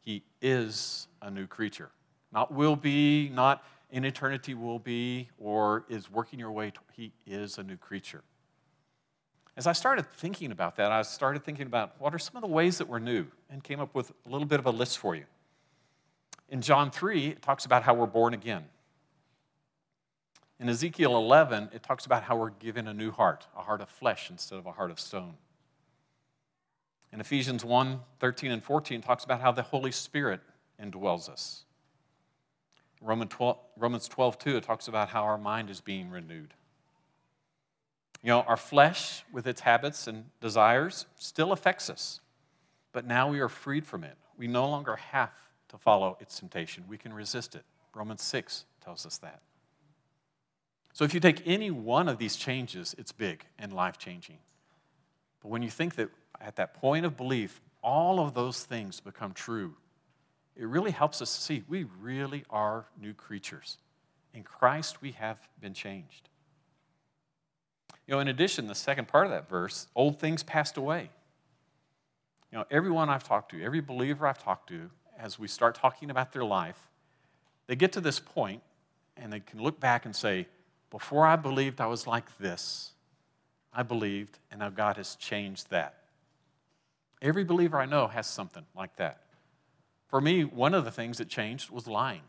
He 0.00 0.24
is 0.42 1.08
a 1.22 1.30
new 1.30 1.46
creature. 1.46 1.90
Not 2.32 2.52
will 2.52 2.76
be, 2.76 3.30
not 3.30 3.64
in 3.90 4.04
eternity 4.04 4.52
will 4.52 4.78
be, 4.78 5.30
or 5.38 5.86
is 5.88 6.10
working 6.10 6.38
your 6.38 6.52
way. 6.52 6.70
To, 6.70 6.80
he 6.92 7.12
is 7.26 7.56
a 7.56 7.62
new 7.62 7.78
creature. 7.78 8.22
As 9.56 9.66
I 9.66 9.72
started 9.72 10.04
thinking 10.16 10.52
about 10.52 10.76
that, 10.76 10.92
I 10.92 11.00
started 11.00 11.44
thinking 11.44 11.66
about 11.66 11.98
what 11.98 12.14
are 12.14 12.18
some 12.18 12.36
of 12.36 12.42
the 12.42 12.48
ways 12.48 12.76
that 12.76 12.88
we're 12.88 12.98
new 12.98 13.26
and 13.48 13.64
came 13.64 13.80
up 13.80 13.94
with 13.94 14.12
a 14.26 14.28
little 14.28 14.46
bit 14.46 14.58
of 14.58 14.66
a 14.66 14.70
list 14.70 14.98
for 14.98 15.14
you. 15.14 15.24
In 16.54 16.62
John 16.62 16.92
3, 16.92 17.30
it 17.30 17.42
talks 17.42 17.64
about 17.64 17.82
how 17.82 17.94
we're 17.94 18.06
born 18.06 18.32
again. 18.32 18.66
In 20.60 20.68
Ezekiel 20.68 21.16
11, 21.16 21.70
it 21.72 21.82
talks 21.82 22.06
about 22.06 22.22
how 22.22 22.36
we're 22.36 22.50
given 22.50 22.86
a 22.86 22.94
new 22.94 23.10
heart, 23.10 23.48
a 23.58 23.62
heart 23.62 23.80
of 23.80 23.88
flesh 23.88 24.30
instead 24.30 24.60
of 24.60 24.64
a 24.64 24.70
heart 24.70 24.92
of 24.92 25.00
stone. 25.00 25.34
In 27.12 27.20
Ephesians 27.20 27.64
1 27.64 27.98
13 28.20 28.52
and 28.52 28.62
14 28.62 29.00
talks 29.00 29.24
about 29.24 29.40
how 29.40 29.50
the 29.50 29.62
Holy 29.62 29.90
Spirit 29.90 30.42
indwells 30.80 31.28
us. 31.28 31.64
Romans 33.00 33.32
12, 33.32 33.58
Romans 33.76 34.06
12 34.06 34.38
2, 34.38 34.56
it 34.58 34.62
talks 34.62 34.86
about 34.86 35.08
how 35.08 35.24
our 35.24 35.36
mind 35.36 35.70
is 35.70 35.80
being 35.80 36.08
renewed. 36.08 36.54
You 38.22 38.28
know, 38.28 38.42
our 38.42 38.56
flesh, 38.56 39.24
with 39.32 39.48
its 39.48 39.62
habits 39.62 40.06
and 40.06 40.26
desires, 40.40 41.06
still 41.16 41.50
affects 41.50 41.90
us, 41.90 42.20
but 42.92 43.04
now 43.04 43.28
we 43.28 43.40
are 43.40 43.48
freed 43.48 43.84
from 43.84 44.04
it. 44.04 44.16
We 44.38 44.46
no 44.46 44.68
longer 44.68 44.94
have 44.94 45.30
to 45.68 45.78
follow 45.78 46.16
its 46.20 46.38
temptation, 46.38 46.84
we 46.88 46.98
can 46.98 47.12
resist 47.12 47.54
it. 47.54 47.64
Romans 47.94 48.22
6 48.22 48.64
tells 48.84 49.06
us 49.06 49.18
that. 49.18 49.40
So 50.92 51.04
if 51.04 51.12
you 51.12 51.20
take 51.20 51.42
any 51.46 51.70
one 51.70 52.08
of 52.08 52.18
these 52.18 52.36
changes, 52.36 52.94
it's 52.98 53.12
big 53.12 53.44
and 53.58 53.72
life 53.72 53.98
changing. 53.98 54.38
But 55.42 55.48
when 55.48 55.62
you 55.62 55.70
think 55.70 55.96
that 55.96 56.10
at 56.40 56.56
that 56.56 56.74
point 56.74 57.04
of 57.04 57.16
belief, 57.16 57.60
all 57.82 58.20
of 58.20 58.34
those 58.34 58.64
things 58.64 59.00
become 59.00 59.32
true. 59.32 59.74
It 60.56 60.66
really 60.66 60.92
helps 60.92 61.20
us 61.20 61.30
see 61.30 61.64
we 61.68 61.86
really 62.00 62.44
are 62.48 62.86
new 63.00 63.12
creatures. 63.12 63.78
In 64.32 64.42
Christ, 64.42 65.02
we 65.02 65.12
have 65.12 65.38
been 65.60 65.74
changed. 65.74 66.28
You 68.06 68.14
know, 68.14 68.20
in 68.20 68.28
addition, 68.28 68.66
the 68.66 68.74
second 68.74 69.08
part 69.08 69.26
of 69.26 69.32
that 69.32 69.48
verse, 69.48 69.86
old 69.94 70.18
things 70.18 70.42
passed 70.42 70.76
away. 70.76 71.10
You 72.52 72.58
know, 72.58 72.64
everyone 72.70 73.08
I've 73.08 73.24
talked 73.24 73.50
to, 73.50 73.62
every 73.62 73.80
believer 73.80 74.26
I've 74.26 74.42
talked 74.42 74.68
to, 74.68 74.90
as 75.18 75.38
we 75.38 75.48
start 75.48 75.74
talking 75.74 76.10
about 76.10 76.32
their 76.32 76.44
life, 76.44 76.90
they 77.66 77.76
get 77.76 77.92
to 77.92 78.00
this 78.00 78.20
point 78.20 78.62
and 79.16 79.32
they 79.32 79.40
can 79.40 79.62
look 79.62 79.80
back 79.80 80.04
and 80.04 80.14
say, 80.14 80.46
Before 80.90 81.26
I 81.26 81.36
believed 81.36 81.80
I 81.80 81.86
was 81.86 82.06
like 82.06 82.38
this, 82.38 82.92
I 83.72 83.82
believed, 83.82 84.38
and 84.50 84.60
now 84.60 84.70
God 84.70 84.96
has 84.96 85.16
changed 85.16 85.70
that. 85.70 85.96
Every 87.20 87.44
believer 87.44 87.78
I 87.78 87.86
know 87.86 88.06
has 88.06 88.26
something 88.26 88.64
like 88.76 88.96
that. 88.96 89.20
For 90.08 90.20
me, 90.20 90.44
one 90.44 90.74
of 90.74 90.84
the 90.84 90.90
things 90.90 91.18
that 91.18 91.28
changed 91.28 91.70
was 91.70 91.88
lying. 91.88 92.20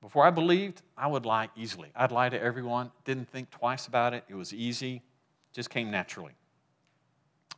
Before 0.00 0.26
I 0.26 0.30
believed, 0.30 0.82
I 0.98 1.06
would 1.06 1.24
lie 1.24 1.48
easily. 1.56 1.90
I'd 1.94 2.12
lie 2.12 2.28
to 2.28 2.40
everyone, 2.40 2.90
didn't 3.04 3.28
think 3.30 3.50
twice 3.50 3.86
about 3.86 4.14
it. 4.14 4.24
It 4.28 4.34
was 4.34 4.52
easy, 4.52 5.02
just 5.52 5.70
came 5.70 5.90
naturally. 5.90 6.32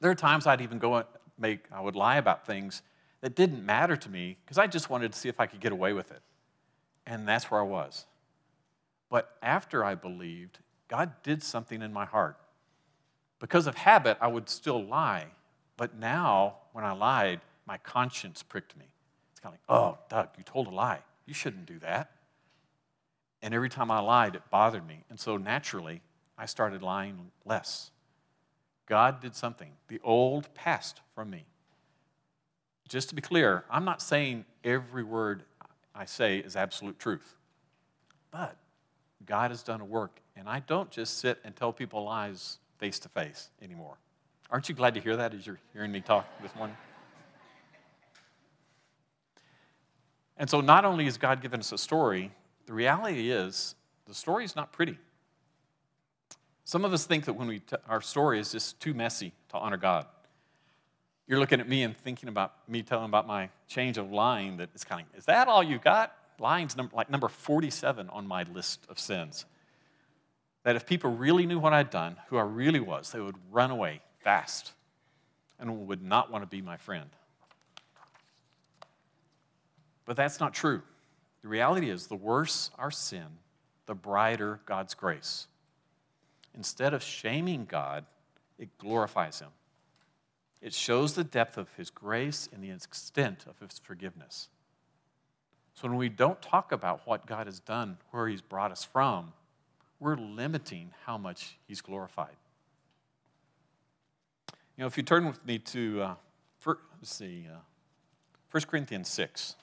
There 0.00 0.10
are 0.10 0.14
times 0.14 0.46
I'd 0.46 0.60
even 0.60 0.78
go 0.78 0.94
and 0.96 1.06
make, 1.38 1.60
I 1.72 1.80
would 1.80 1.96
lie 1.96 2.16
about 2.16 2.46
things 2.46 2.82
that 3.26 3.34
didn't 3.34 3.66
matter 3.66 3.96
to 3.96 4.08
me 4.08 4.36
because 4.44 4.56
I 4.56 4.68
just 4.68 4.88
wanted 4.88 5.12
to 5.12 5.18
see 5.18 5.28
if 5.28 5.40
I 5.40 5.46
could 5.46 5.58
get 5.58 5.72
away 5.72 5.92
with 5.92 6.12
it. 6.12 6.20
And 7.08 7.26
that's 7.26 7.50
where 7.50 7.58
I 7.58 7.64
was. 7.64 8.06
But 9.10 9.36
after 9.42 9.84
I 9.84 9.96
believed, 9.96 10.60
God 10.86 11.10
did 11.24 11.42
something 11.42 11.82
in 11.82 11.92
my 11.92 12.04
heart. 12.04 12.36
Because 13.40 13.66
of 13.66 13.74
habit, 13.74 14.16
I 14.20 14.28
would 14.28 14.48
still 14.48 14.80
lie, 14.80 15.26
but 15.76 15.98
now, 15.98 16.58
when 16.70 16.84
I 16.84 16.92
lied, 16.92 17.40
my 17.66 17.78
conscience 17.78 18.44
pricked 18.44 18.76
me. 18.76 18.86
It's 19.32 19.40
kind 19.40 19.52
of 19.52 19.58
like, 19.58 19.76
oh, 19.76 19.98
Doug, 20.08 20.28
you 20.38 20.44
told 20.44 20.68
a 20.68 20.70
lie. 20.70 21.00
You 21.26 21.34
shouldn't 21.34 21.66
do 21.66 21.80
that. 21.80 22.12
And 23.42 23.52
every 23.52 23.70
time 23.70 23.90
I 23.90 23.98
lied, 23.98 24.36
it 24.36 24.42
bothered 24.52 24.86
me. 24.86 25.02
And 25.10 25.18
so 25.18 25.36
naturally, 25.36 26.00
I 26.38 26.46
started 26.46 26.80
lying 26.80 27.32
less. 27.44 27.90
God 28.86 29.20
did 29.20 29.34
something. 29.34 29.72
The 29.88 29.98
old 30.04 30.54
passed 30.54 31.00
from 31.16 31.30
me. 31.30 31.46
Just 32.88 33.08
to 33.08 33.14
be 33.14 33.22
clear, 33.22 33.64
I'm 33.70 33.84
not 33.84 34.00
saying 34.00 34.44
every 34.62 35.02
word 35.02 35.42
I 35.94 36.04
say 36.04 36.38
is 36.38 36.56
absolute 36.56 36.98
truth. 36.98 37.36
But 38.30 38.56
God 39.24 39.50
has 39.50 39.62
done 39.62 39.80
a 39.80 39.84
work, 39.84 40.20
and 40.36 40.48
I 40.48 40.60
don't 40.60 40.90
just 40.90 41.18
sit 41.18 41.38
and 41.44 41.56
tell 41.56 41.72
people 41.72 42.04
lies 42.04 42.58
face 42.78 42.98
to 43.00 43.08
face 43.08 43.50
anymore. 43.62 43.96
Aren't 44.50 44.68
you 44.68 44.74
glad 44.74 44.94
to 44.94 45.00
hear 45.00 45.16
that 45.16 45.34
as 45.34 45.46
you're 45.46 45.58
hearing 45.72 45.90
me 45.90 46.00
talk 46.00 46.26
this 46.42 46.54
morning? 46.54 46.76
And 50.36 50.48
so, 50.48 50.60
not 50.60 50.84
only 50.84 51.06
has 51.06 51.16
God 51.16 51.40
given 51.40 51.60
us 51.60 51.72
a 51.72 51.78
story, 51.78 52.30
the 52.66 52.74
reality 52.74 53.30
is 53.30 53.74
the 54.06 54.14
story 54.14 54.44
is 54.44 54.54
not 54.54 54.70
pretty. 54.70 54.98
Some 56.64 56.84
of 56.84 56.92
us 56.92 57.06
think 57.06 57.24
that 57.24 57.32
when 57.32 57.48
we 57.48 57.60
t- 57.60 57.76
our 57.88 58.00
story 58.00 58.38
is 58.38 58.52
just 58.52 58.78
too 58.80 58.92
messy 58.92 59.32
to 59.50 59.56
honor 59.56 59.76
God. 59.76 60.06
You're 61.26 61.40
looking 61.40 61.60
at 61.60 61.68
me 61.68 61.82
and 61.82 61.96
thinking 61.96 62.28
about 62.28 62.52
me 62.68 62.82
telling 62.82 63.06
about 63.06 63.26
my 63.26 63.48
change 63.66 63.98
of 63.98 64.12
line 64.12 64.58
That 64.58 64.70
it's 64.74 64.84
kind 64.84 65.06
of 65.12 65.18
is 65.18 65.24
that 65.26 65.48
all 65.48 65.62
you 65.62 65.78
got? 65.78 66.14
Line's 66.38 66.76
number, 66.76 66.94
like 66.94 67.10
number 67.10 67.28
47 67.28 68.10
on 68.10 68.26
my 68.26 68.44
list 68.44 68.86
of 68.88 68.98
sins. 68.98 69.46
That 70.64 70.76
if 70.76 70.86
people 70.86 71.10
really 71.10 71.46
knew 71.46 71.58
what 71.58 71.72
I'd 71.72 71.90
done, 71.90 72.16
who 72.28 72.36
I 72.36 72.42
really 72.42 72.80
was, 72.80 73.10
they 73.10 73.20
would 73.20 73.36
run 73.50 73.70
away 73.70 74.00
fast 74.18 74.72
and 75.58 75.86
would 75.86 76.02
not 76.02 76.30
want 76.30 76.42
to 76.42 76.46
be 76.46 76.60
my 76.60 76.76
friend. 76.76 77.08
But 80.04 80.16
that's 80.16 80.40
not 80.40 80.52
true. 80.54 80.82
The 81.42 81.48
reality 81.48 81.90
is, 81.90 82.06
the 82.06 82.16
worse 82.16 82.70
our 82.78 82.90
sin, 82.90 83.26
the 83.86 83.94
brighter 83.94 84.60
God's 84.66 84.94
grace. 84.94 85.46
Instead 86.54 86.94
of 86.94 87.02
shaming 87.02 87.64
God, 87.64 88.04
it 88.58 88.76
glorifies 88.78 89.40
Him. 89.40 89.50
It 90.66 90.74
shows 90.74 91.14
the 91.14 91.22
depth 91.22 91.56
of 91.58 91.72
His 91.76 91.90
grace 91.90 92.48
and 92.52 92.60
the 92.60 92.72
extent 92.72 93.44
of 93.48 93.60
His 93.60 93.78
forgiveness. 93.78 94.48
So 95.74 95.86
when 95.86 95.96
we 95.96 96.08
don't 96.08 96.42
talk 96.42 96.72
about 96.72 97.02
what 97.04 97.24
God 97.24 97.46
has 97.46 97.60
done, 97.60 97.98
where 98.10 98.26
He's 98.26 98.42
brought 98.42 98.72
us 98.72 98.82
from, 98.82 99.32
we're 100.00 100.16
limiting 100.16 100.90
how 101.04 101.16
much 101.16 101.56
he's 101.68 101.80
glorified. 101.80 102.34
You 104.76 104.82
know, 104.82 104.86
if 104.86 104.96
you 104.96 105.04
turn 105.04 105.24
with 105.24 105.46
me 105.46 105.60
to, 105.60 106.02
uh, 106.02 106.14
for, 106.58 106.80
let's 106.98 107.14
see, 107.14 107.46
uh, 107.48 107.58
1 108.50 108.64
Corinthians 108.64 109.08
6, 109.08 109.54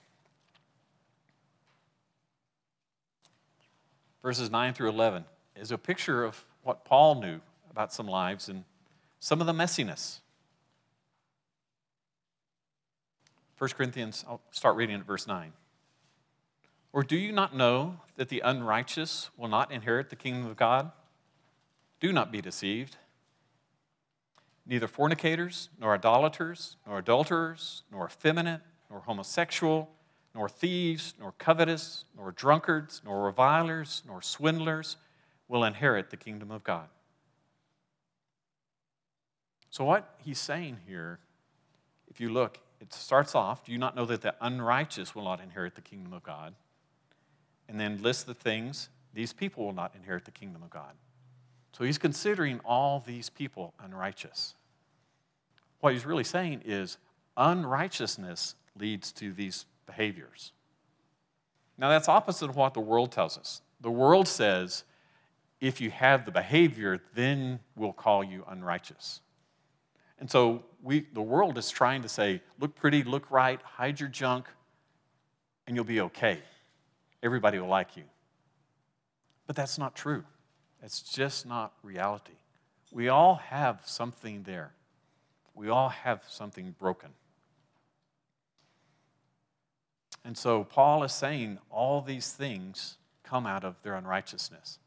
verses 4.21 4.49
9 4.49 4.73
through 4.73 4.87
11, 4.87 5.25
is 5.57 5.69
a 5.69 5.77
picture 5.77 6.23
of 6.23 6.45
what 6.63 6.85
Paul 6.85 7.15
knew 7.15 7.41
about 7.69 7.91
some 7.91 8.07
lives 8.07 8.47
and 8.47 8.63
some 9.19 9.41
of 9.41 9.47
the 9.47 9.53
messiness. 9.53 10.21
1 13.63 13.69
Corinthians, 13.77 14.25
I'll 14.27 14.41
start 14.51 14.75
reading 14.75 14.97
at 14.97 15.05
verse 15.05 15.25
9. 15.25 15.53
Or 16.91 17.01
do 17.01 17.15
you 17.15 17.31
not 17.31 17.55
know 17.55 18.01
that 18.17 18.27
the 18.27 18.41
unrighteous 18.41 19.29
will 19.37 19.47
not 19.47 19.71
inherit 19.71 20.09
the 20.09 20.17
kingdom 20.17 20.51
of 20.51 20.57
God? 20.57 20.91
Do 22.01 22.11
not 22.11 22.29
be 22.29 22.41
deceived. 22.41 22.97
Neither 24.65 24.89
fornicators, 24.89 25.69
nor 25.79 25.93
idolaters, 25.93 26.75
nor 26.85 26.99
adulterers, 26.99 27.83
nor 27.89 28.07
effeminate, 28.07 28.59
nor 28.89 28.99
homosexual, 28.99 29.89
nor 30.35 30.49
thieves, 30.49 31.13
nor 31.17 31.31
covetous, 31.37 32.03
nor 32.17 32.33
drunkards, 32.33 33.01
nor 33.05 33.23
revilers, 33.23 34.03
nor 34.05 34.21
swindlers 34.21 34.97
will 35.47 35.63
inherit 35.63 36.09
the 36.09 36.17
kingdom 36.17 36.51
of 36.51 36.65
God. 36.65 36.89
So, 39.69 39.85
what 39.85 40.17
he's 40.17 40.37
saying 40.37 40.79
here, 40.85 41.19
if 42.09 42.19
you 42.19 42.27
look, 42.27 42.59
it 42.83 42.93
starts 42.93 43.33
off, 43.33 43.63
Do 43.63 43.71
you 43.71 43.77
not 43.77 43.95
know 43.95 44.05
that 44.05 44.21
the 44.21 44.35
unrighteous 44.41 45.15
will 45.15 45.23
not 45.23 45.41
inherit 45.41 45.75
the 45.75 45.81
kingdom 45.81 46.11
of 46.13 46.21
God? 46.21 46.53
And 47.69 47.79
then 47.79 48.01
lists 48.01 48.23
the 48.23 48.33
things, 48.33 48.89
these 49.13 49.31
people 49.31 49.65
will 49.65 49.73
not 49.73 49.95
inherit 49.95 50.25
the 50.25 50.31
kingdom 50.31 50.61
of 50.63 50.69
God. 50.69 50.91
So 51.71 51.85
he's 51.85 51.97
considering 51.97 52.59
all 52.65 53.01
these 53.05 53.29
people 53.29 53.73
unrighteous. 53.81 54.55
What 55.79 55.93
he's 55.93 56.05
really 56.05 56.25
saying 56.25 56.63
is 56.65 56.97
unrighteousness 57.37 58.55
leads 58.77 59.11
to 59.13 59.31
these 59.31 59.65
behaviors. 59.85 60.51
Now, 61.77 61.89
that's 61.89 62.09
opposite 62.09 62.49
of 62.49 62.55
what 62.55 62.73
the 62.73 62.79
world 62.79 63.11
tells 63.11 63.37
us. 63.37 63.61
The 63.81 63.91
world 63.91 64.27
says 64.27 64.83
if 65.61 65.79
you 65.79 65.89
have 65.89 66.25
the 66.25 66.31
behavior, 66.31 66.99
then 67.15 67.59
we'll 67.75 67.93
call 67.93 68.23
you 68.23 68.43
unrighteous. 68.47 69.21
And 70.23 70.31
so 70.31 70.63
we, 70.81 71.05
the 71.11 71.21
world 71.21 71.57
is 71.57 71.69
trying 71.69 72.01
to 72.03 72.07
say, 72.07 72.41
look 72.57 72.75
pretty, 72.75 73.03
look 73.03 73.29
right, 73.29 73.61
hide 73.61 73.99
your 73.99 74.07
junk, 74.07 74.47
and 75.67 75.75
you'll 75.75 75.83
be 75.83 75.99
okay. 75.99 76.39
Everybody 77.21 77.59
will 77.59 77.67
like 77.67 77.97
you. 77.97 78.03
But 79.47 79.57
that's 79.57 79.77
not 79.77 79.95
true. 79.95 80.23
It's 80.81 81.01
just 81.01 81.45
not 81.45 81.73
reality. 81.83 82.35
We 82.89 83.09
all 83.09 83.35
have 83.35 83.81
something 83.83 84.43
there. 84.43 84.71
We 85.55 85.67
all 85.67 85.89
have 85.89 86.23
something 86.29 86.73
broken. 86.79 87.09
And 90.23 90.37
so 90.37 90.63
Paul 90.63 91.03
is 91.03 91.11
saying 91.11 91.57
all 91.69 92.01
these 92.01 92.31
things 92.31 92.95
come 93.25 93.45
out 93.45 93.65
of 93.65 93.75
their 93.83 93.95
unrighteousness. 93.95 94.79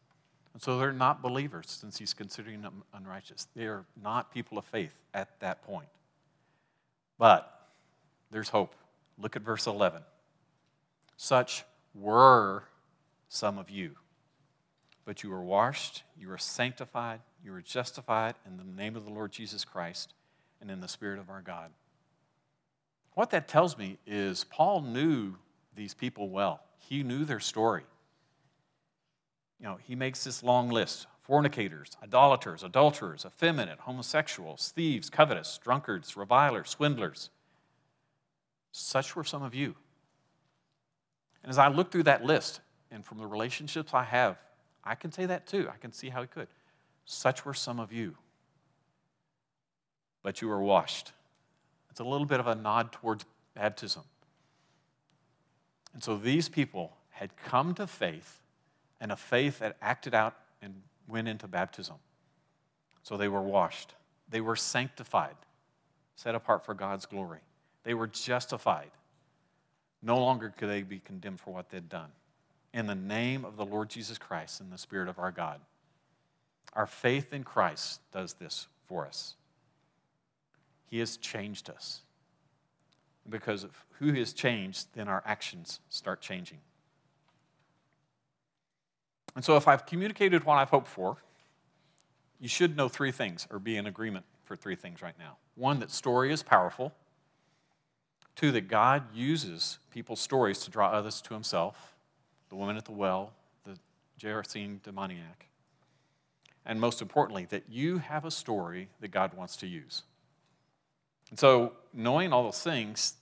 And 0.56 0.62
so 0.62 0.78
they're 0.78 0.90
not 0.90 1.20
believers 1.20 1.66
since 1.68 1.98
he's 1.98 2.14
considering 2.14 2.62
them 2.62 2.82
unrighteous. 2.94 3.46
They 3.54 3.66
are 3.66 3.84
not 4.02 4.32
people 4.32 4.56
of 4.56 4.64
faith 4.64 4.94
at 5.12 5.38
that 5.40 5.60
point. 5.60 5.90
But 7.18 7.68
there's 8.30 8.48
hope. 8.48 8.74
Look 9.18 9.36
at 9.36 9.42
verse 9.42 9.66
11. 9.66 10.00
Such 11.18 11.62
were 11.94 12.62
some 13.28 13.58
of 13.58 13.68
you. 13.68 13.96
But 15.04 15.22
you 15.22 15.28
were 15.28 15.44
washed, 15.44 16.04
you 16.18 16.28
were 16.28 16.38
sanctified, 16.38 17.20
you 17.44 17.52
were 17.52 17.60
justified 17.60 18.36
in 18.46 18.56
the 18.56 18.64
name 18.64 18.96
of 18.96 19.04
the 19.04 19.12
Lord 19.12 19.32
Jesus 19.32 19.62
Christ 19.62 20.14
and 20.62 20.70
in 20.70 20.80
the 20.80 20.88
Spirit 20.88 21.18
of 21.18 21.28
our 21.28 21.42
God. 21.42 21.70
What 23.12 23.28
that 23.28 23.46
tells 23.46 23.76
me 23.76 23.98
is 24.06 24.44
Paul 24.44 24.80
knew 24.80 25.34
these 25.74 25.92
people 25.92 26.30
well, 26.30 26.62
he 26.78 27.02
knew 27.02 27.26
their 27.26 27.40
story. 27.40 27.84
You 29.60 29.66
know, 29.66 29.78
he 29.82 29.94
makes 29.94 30.24
this 30.24 30.42
long 30.42 30.68
list 30.68 31.06
fornicators, 31.22 31.96
idolaters, 32.02 32.62
adulterers, 32.62 33.24
effeminate, 33.26 33.80
homosexuals, 33.80 34.72
thieves, 34.76 35.10
covetous, 35.10 35.58
drunkards, 35.62 36.16
revilers, 36.16 36.70
swindlers. 36.70 37.30
Such 38.70 39.16
were 39.16 39.24
some 39.24 39.42
of 39.42 39.54
you. 39.54 39.74
And 41.42 41.50
as 41.50 41.58
I 41.58 41.68
look 41.68 41.90
through 41.90 42.04
that 42.04 42.24
list, 42.24 42.60
and 42.92 43.04
from 43.04 43.18
the 43.18 43.26
relationships 43.26 43.92
I 43.92 44.04
have, 44.04 44.38
I 44.84 44.94
can 44.94 45.10
say 45.10 45.26
that 45.26 45.46
too. 45.46 45.68
I 45.72 45.76
can 45.78 45.92
see 45.92 46.10
how 46.10 46.20
he 46.20 46.28
could. 46.28 46.46
Such 47.04 47.44
were 47.44 47.54
some 47.54 47.80
of 47.80 47.92
you 47.92 48.16
but 50.26 50.42
you 50.42 50.48
were 50.48 50.60
washed. 50.60 51.12
It's 51.88 52.00
a 52.00 52.04
little 52.04 52.26
bit 52.26 52.40
of 52.40 52.48
a 52.48 52.56
nod 52.56 52.90
towards 52.90 53.24
baptism. 53.54 54.02
And 55.94 56.02
so 56.02 56.16
these 56.16 56.48
people 56.48 56.96
had 57.10 57.36
come 57.36 57.74
to 57.74 57.86
faith, 57.86 58.40
and 59.00 59.12
a 59.12 59.16
faith 59.16 59.58
that 59.58 59.76
acted 59.80 60.14
out 60.14 60.34
and 60.62 60.74
went 61.08 61.28
into 61.28 61.46
baptism. 61.46 61.96
So 63.02 63.16
they 63.16 63.28
were 63.28 63.42
washed. 63.42 63.94
They 64.28 64.40
were 64.40 64.56
sanctified, 64.56 65.36
set 66.16 66.34
apart 66.34 66.64
for 66.64 66.74
God's 66.74 67.06
glory. 67.06 67.40
They 67.84 67.94
were 67.94 68.08
justified. 68.08 68.90
No 70.02 70.18
longer 70.18 70.52
could 70.56 70.68
they 70.68 70.82
be 70.82 70.98
condemned 70.98 71.40
for 71.40 71.52
what 71.52 71.70
they'd 71.70 71.88
done. 71.88 72.10
In 72.74 72.86
the 72.86 72.94
name 72.94 73.44
of 73.44 73.56
the 73.56 73.64
Lord 73.64 73.88
Jesus 73.88 74.18
Christ 74.18 74.60
and 74.60 74.72
the 74.72 74.78
Spirit 74.78 75.08
of 75.08 75.18
our 75.18 75.30
God. 75.30 75.60
Our 76.72 76.86
faith 76.86 77.32
in 77.32 77.44
Christ 77.44 78.00
does 78.12 78.34
this 78.34 78.66
for 78.86 79.06
us. 79.06 79.34
He 80.86 80.98
has 80.98 81.16
changed 81.16 81.70
us. 81.70 82.02
Because 83.28 83.64
of 83.64 83.84
who 83.98 84.12
He 84.12 84.18
has 84.18 84.32
changed, 84.32 84.88
then 84.94 85.08
our 85.08 85.22
actions 85.24 85.80
start 85.88 86.20
changing. 86.20 86.58
And 89.36 89.44
so, 89.44 89.56
if 89.56 89.68
I've 89.68 89.86
communicated 89.86 90.44
what 90.44 90.56
I've 90.56 90.70
hoped 90.70 90.88
for, 90.88 91.18
you 92.40 92.48
should 92.48 92.76
know 92.76 92.88
three 92.88 93.12
things 93.12 93.46
or 93.50 93.58
be 93.58 93.76
in 93.76 93.86
agreement 93.86 94.24
for 94.44 94.56
three 94.56 94.74
things 94.74 95.02
right 95.02 95.14
now. 95.18 95.36
One, 95.54 95.78
that 95.80 95.90
story 95.90 96.32
is 96.32 96.42
powerful. 96.42 96.92
Two, 98.34 98.50
that 98.52 98.68
God 98.68 99.04
uses 99.14 99.78
people's 99.90 100.20
stories 100.20 100.58
to 100.60 100.70
draw 100.70 100.88
others 100.88 101.20
to 101.22 101.34
Himself 101.34 101.94
the 102.48 102.56
woman 102.56 102.76
at 102.76 102.84
the 102.84 102.92
well, 102.92 103.32
the 103.64 103.76
Gerasene 104.20 104.82
demoniac. 104.82 105.46
And 106.64 106.80
most 106.80 107.02
importantly, 107.02 107.46
that 107.50 107.64
you 107.68 107.98
have 107.98 108.24
a 108.24 108.30
story 108.30 108.88
that 109.00 109.08
God 109.08 109.34
wants 109.34 109.56
to 109.58 109.66
use. 109.66 110.02
And 111.30 111.38
so, 111.38 111.72
knowing 111.92 112.32
all 112.32 112.44
those 112.44 112.62
things, 112.62 113.14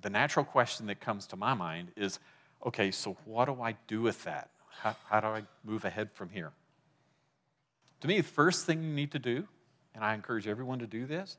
the 0.00 0.10
natural 0.10 0.44
question 0.44 0.86
that 0.86 1.00
comes 1.00 1.26
to 1.28 1.36
my 1.36 1.54
mind 1.54 1.92
is 1.96 2.18
okay, 2.64 2.90
so 2.90 3.16
what 3.24 3.46
do 3.46 3.60
I 3.60 3.76
do 3.86 4.02
with 4.02 4.22
that? 4.24 4.50
How, 4.80 4.96
how 5.08 5.20
do 5.20 5.28
I 5.28 5.42
move 5.64 5.84
ahead 5.84 6.10
from 6.12 6.28
here? 6.28 6.52
To 8.00 8.08
me, 8.08 8.16
the 8.16 8.26
first 8.26 8.66
thing 8.66 8.82
you 8.82 8.92
need 8.92 9.12
to 9.12 9.18
do, 9.18 9.46
and 9.94 10.04
I 10.04 10.14
encourage 10.14 10.48
everyone 10.48 10.80
to 10.80 10.86
do 10.86 11.06
this, 11.06 11.36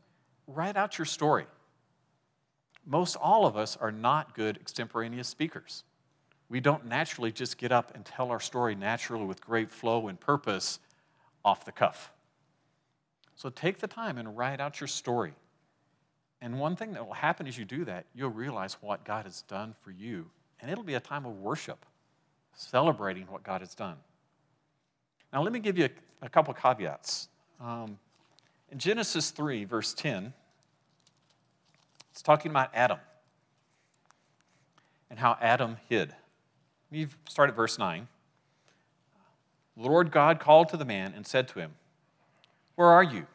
write 0.48 0.78
out 0.78 0.98
your 0.98 1.06
story. 1.06 1.46
Most 2.86 3.16
all 3.16 3.46
of 3.46 3.58
us 3.58 3.78
are 3.78 3.92
not 3.92 4.36
good 4.36 4.58
extemporaneous 4.58 5.28
speakers. 5.28 5.84
We 6.50 6.60
don't 6.60 6.86
naturally 6.86 7.32
just 7.32 7.58
get 7.58 7.72
up 7.72 7.96
and 7.96 8.06
tell 8.06 8.30
our 8.30 8.40
story 8.40 8.76
naturally 8.76 9.26
with 9.26 9.42
great 9.42 9.72
flow 9.72 10.08
and 10.08 10.20
purpose 10.20 10.80
off 11.44 11.66
the 11.66 11.72
cuff. 11.72 12.12
So 13.36 13.50
take 13.50 13.80
the 13.80 13.88
time 13.88 14.18
and 14.18 14.38
write 14.38 14.60
out 14.60 14.80
your 14.80 14.88
story. 14.88 15.34
And 16.42 16.60
one 16.60 16.76
thing 16.76 16.94
that 16.94 17.06
will 17.06 17.14
happen 17.14 17.48
as 17.48 17.58
you 17.58 17.66
do 17.66 17.86
that, 17.86 18.06
you'll 18.14 18.30
realize 18.30 18.78
what 18.82 19.06
God 19.06 19.26
has 19.26 19.42
done 19.44 19.76
for 19.82 19.92
you. 19.92 20.30
And 20.60 20.70
it'll 20.70 20.84
be 20.84 20.94
a 20.94 21.00
time 21.00 21.26
of 21.26 21.40
worship, 21.40 21.86
celebrating 22.56 23.26
what 23.28 23.44
God 23.44 23.62
has 23.62 23.76
done. 23.76 23.98
Now, 25.32 25.42
let 25.42 25.52
me 25.52 25.60
give 25.60 25.78
you 25.78 25.86
a, 25.86 26.26
a 26.26 26.30
couple 26.30 26.54
caveats. 26.54 27.28
Um, 27.60 27.98
in 28.72 28.78
Genesis 28.78 29.32
3, 29.32 29.66
verse 29.66 29.94
10, 29.94 30.34
it's 32.12 32.22
talking 32.22 32.52
about 32.52 32.70
Adam 32.74 33.00
and 35.10 35.20
how 35.20 35.38
Adam 35.42 35.78
hid. 35.90 36.14
You 36.92 37.08
start 37.28 37.50
at 37.50 37.56
verse 37.56 37.80
9. 37.80 38.08
The 39.78 39.84
Lord 39.84 40.12
God 40.12 40.40
called 40.40 40.70
to 40.70 40.78
the 40.78 40.86
man 40.86 41.14
and 41.16 41.26
said 41.26 41.48
to 41.50 41.60
him, 41.60 41.74
Where 42.76 42.88
are 42.88 43.04
you? 43.04 43.26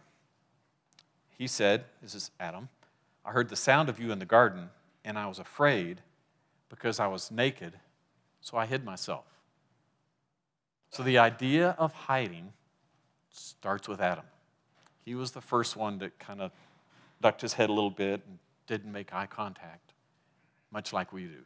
He 1.36 1.46
said, 1.46 1.84
This 2.02 2.14
is 2.14 2.30
Adam. 2.38 2.68
I 3.24 3.32
heard 3.32 3.48
the 3.48 3.56
sound 3.56 3.88
of 3.88 3.98
you 3.98 4.12
in 4.12 4.18
the 4.18 4.24
garden, 4.24 4.70
and 5.04 5.18
I 5.18 5.26
was 5.26 5.38
afraid 5.38 6.00
because 6.68 7.00
I 7.00 7.06
was 7.06 7.30
naked, 7.30 7.74
so 8.40 8.56
I 8.56 8.66
hid 8.66 8.84
myself. 8.84 9.24
So 10.90 11.02
the 11.02 11.18
idea 11.18 11.76
of 11.78 11.92
hiding 11.92 12.52
starts 13.30 13.88
with 13.88 14.00
Adam. 14.00 14.24
He 15.04 15.14
was 15.14 15.32
the 15.32 15.40
first 15.40 15.76
one 15.76 15.98
to 15.98 16.10
kind 16.18 16.40
of 16.40 16.50
ducked 17.20 17.40
his 17.40 17.52
head 17.54 17.68
a 17.68 17.72
little 17.72 17.90
bit 17.90 18.22
and 18.26 18.38
didn't 18.66 18.90
make 18.92 19.12
eye 19.12 19.26
contact, 19.26 19.92
much 20.70 20.92
like 20.92 21.12
we 21.12 21.24
do. 21.24 21.42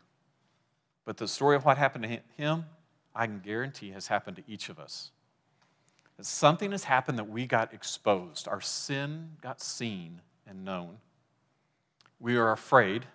But 1.05 1.17
the 1.17 1.27
story 1.27 1.57
of 1.57 1.65
what 1.65 1.79
happened 1.79 2.05
to 2.05 2.21
him, 2.37 2.67
I 3.15 3.27
can 3.27 3.41
guarantee 3.41 3.91
has 3.91 4.07
happened 4.07 4.37
to 4.37 4.43
each 4.47 4.69
of 4.69 4.79
us. 4.79 5.11
that 6.17 6.27
something 6.27 6.71
has 6.73 6.85
happened 6.85 7.19
that 7.19 7.29
we 7.29 7.47
got 7.47 7.73
exposed. 7.73 8.49
Our 8.49 8.61
sin 8.61 9.31
got 9.41 9.61
seen 9.61 10.21
and 10.47 10.65
known. 10.65 10.99
We 12.21 12.37
are 12.37 12.53
afraid, 12.53 13.07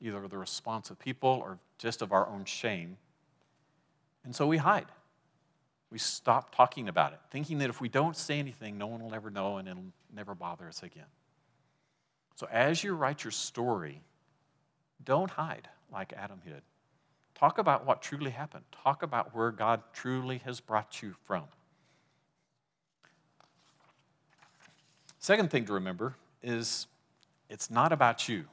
either 0.00 0.24
of 0.24 0.30
the 0.30 0.38
response 0.38 0.90
of 0.90 0.98
people 0.98 1.40
or 1.44 1.58
just 1.78 2.02
of 2.02 2.12
our 2.12 2.26
own 2.28 2.44
shame. 2.44 2.96
And 4.26 4.34
so 4.34 4.46
we 4.46 4.58
hide. 4.58 4.86
We 5.90 5.98
stop 5.98 6.54
talking 6.54 6.88
about 6.88 7.12
it, 7.12 7.20
thinking 7.30 7.58
that 7.58 7.70
if 7.70 7.80
we 7.80 7.88
don't 7.88 8.16
say 8.16 8.40
anything, 8.40 8.76
no 8.76 8.88
one 8.88 9.02
will 9.02 9.14
ever 9.14 9.30
know 9.30 9.56
and 9.56 9.68
it'll 9.68 9.84
never 10.14 10.34
bother 10.34 10.68
us 10.68 10.82
again. 10.82 11.06
So 12.34 12.48
as 12.50 12.82
you 12.82 12.94
write 12.94 13.22
your 13.24 13.30
story, 13.30 14.02
don't 15.04 15.30
hide 15.30 15.68
like 15.92 16.12
Adam 16.12 16.40
did. 16.44 16.60
Talk 17.36 17.58
about 17.58 17.86
what 17.86 18.02
truly 18.02 18.32
happened. 18.32 18.64
Talk 18.82 19.04
about 19.04 19.34
where 19.34 19.52
God 19.52 19.80
truly 19.92 20.38
has 20.38 20.58
brought 20.60 21.02
you 21.02 21.14
from. 21.24 21.44
Second 25.20 25.50
thing 25.50 25.64
to 25.66 25.72
remember 25.72 26.16
is 26.42 26.88
it's 27.48 27.70
not 27.70 27.92
about 27.92 28.28
you. 28.28 28.44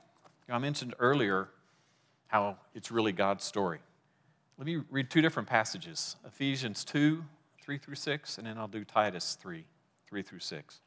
I 0.48 0.60
mentioned 0.60 0.94
earlier 1.00 1.50
how 2.28 2.58
it's 2.76 2.92
really 2.92 3.12
God's 3.12 3.44
story. 3.44 3.80
Let 4.58 4.68
me 4.68 4.82
read 4.92 5.10
two 5.10 5.22
different 5.22 5.50
passages 5.50 6.16
Ephesians 6.26 6.86
2, 6.86 7.24
3 7.62 7.78
through 7.78 7.96
6, 7.96 8.38
and 8.38 8.48
then 8.48 8.58
I'll 8.58 8.68
do 8.68 8.84
Titus 8.84 9.38
3, 9.42 9.66
3 10.08 10.22
through 10.22 10.40
6. 10.40 10.80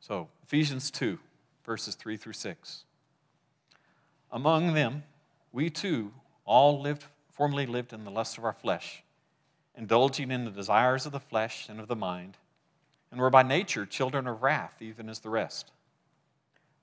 So, 0.00 0.28
Ephesians 0.44 0.90
2, 0.90 1.18
verses 1.64 1.94
3 1.94 2.16
through 2.16 2.32
6. 2.32 2.84
Among 4.30 4.74
them, 4.74 5.02
we 5.52 5.68
too 5.68 6.12
all 6.44 6.80
lived, 6.80 7.04
formerly 7.30 7.66
lived 7.66 7.92
in 7.92 8.04
the 8.04 8.10
lust 8.10 8.38
of 8.38 8.44
our 8.44 8.52
flesh, 8.52 9.02
indulging 9.76 10.30
in 10.30 10.44
the 10.44 10.50
desires 10.50 11.06
of 11.06 11.12
the 11.12 11.20
flesh 11.20 11.68
and 11.68 11.80
of 11.80 11.88
the 11.88 11.96
mind, 11.96 12.38
and 13.10 13.20
were 13.20 13.30
by 13.30 13.42
nature 13.42 13.84
children 13.84 14.26
of 14.26 14.42
wrath, 14.42 14.76
even 14.80 15.08
as 15.08 15.18
the 15.18 15.30
rest. 15.30 15.72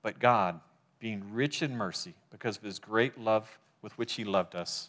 But 0.02 0.18
God, 0.18 0.60
being 1.00 1.32
rich 1.32 1.62
in 1.62 1.76
mercy, 1.76 2.14
because 2.30 2.56
of 2.56 2.62
his 2.62 2.78
great 2.78 3.18
love 3.18 3.58
with 3.84 3.98
which 3.98 4.14
he 4.14 4.24
loved 4.24 4.54
us, 4.56 4.88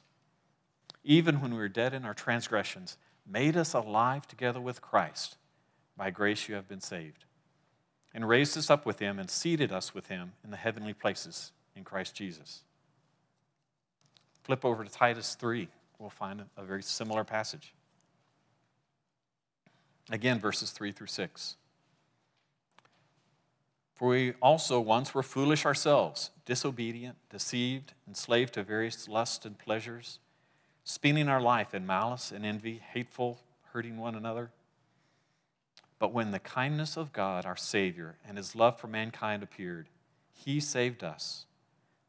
even 1.03 1.41
when 1.41 1.51
we 1.51 1.58
were 1.58 1.67
dead 1.67 1.93
in 1.93 2.05
our 2.05 2.13
transgressions, 2.13 2.97
made 3.27 3.58
us 3.58 3.73
alive 3.73 4.25
together 4.25 4.62
with 4.62 4.81
Christ. 4.81 5.36
By 5.97 6.12
grace 6.12 6.47
you 6.47 6.55
have 6.55 6.69
been 6.69 6.79
saved. 6.79 7.25
And 8.13 8.27
raised 8.27 8.58
us 8.58 8.69
up 8.69 8.86
with 8.86 8.99
him 8.99 9.19
and 9.19 9.29
seated 9.29 9.73
us 9.73 9.93
with 9.93 10.08
him 10.08 10.31
in 10.45 10.49
the 10.49 10.58
heavenly 10.58 10.93
places 10.93 11.51
in 11.75 11.84
Christ 11.84 12.15
Jesus. 12.15 12.62
Flip 14.43 14.63
over 14.63 14.86
to 14.86 14.89
Titus 14.89 15.36
3. 15.36 15.67
We'll 15.99 16.10
find 16.10 16.43
a 16.55 16.63
very 16.63 16.81
similar 16.81 17.25
passage. 17.25 17.73
Again, 20.10 20.39
verses 20.39 20.71
3 20.71 20.93
through 20.93 21.08
6. 21.08 21.58
For 23.95 24.10
we 24.10 24.34
also 24.41 24.81
once 24.81 25.13
were 25.13 25.23
foolish 25.23 25.65
ourselves, 25.65 26.31
disobedient, 26.45 27.15
deceived, 27.29 27.93
enslaved 28.05 28.53
to 28.55 28.63
various 28.63 29.08
lusts 29.08 29.45
and 29.45 29.58
pleasures, 29.58 30.19
spending 30.84 31.29
our 31.29 31.41
life 31.41 31.73
in 31.73 31.88
malice 31.88 32.31
and 32.31 32.45
envy, 32.45 32.81
hateful, 32.91 33.39
hurting 33.71 33.97
one 33.97 34.15
another. 34.15 34.51
But 35.97 36.12
when 36.12 36.31
the 36.31 36.39
kindness 36.39 36.97
of 36.97 37.13
God, 37.13 37.45
our 37.45 37.55
Savior, 37.55 38.17
and 38.27 38.38
his 38.38 38.53
love 38.53 38.77
for 38.77 38.88
mankind 38.88 39.41
appeared, 39.41 39.88
he 40.34 40.60
saved 40.60 41.01
us, 41.01 41.45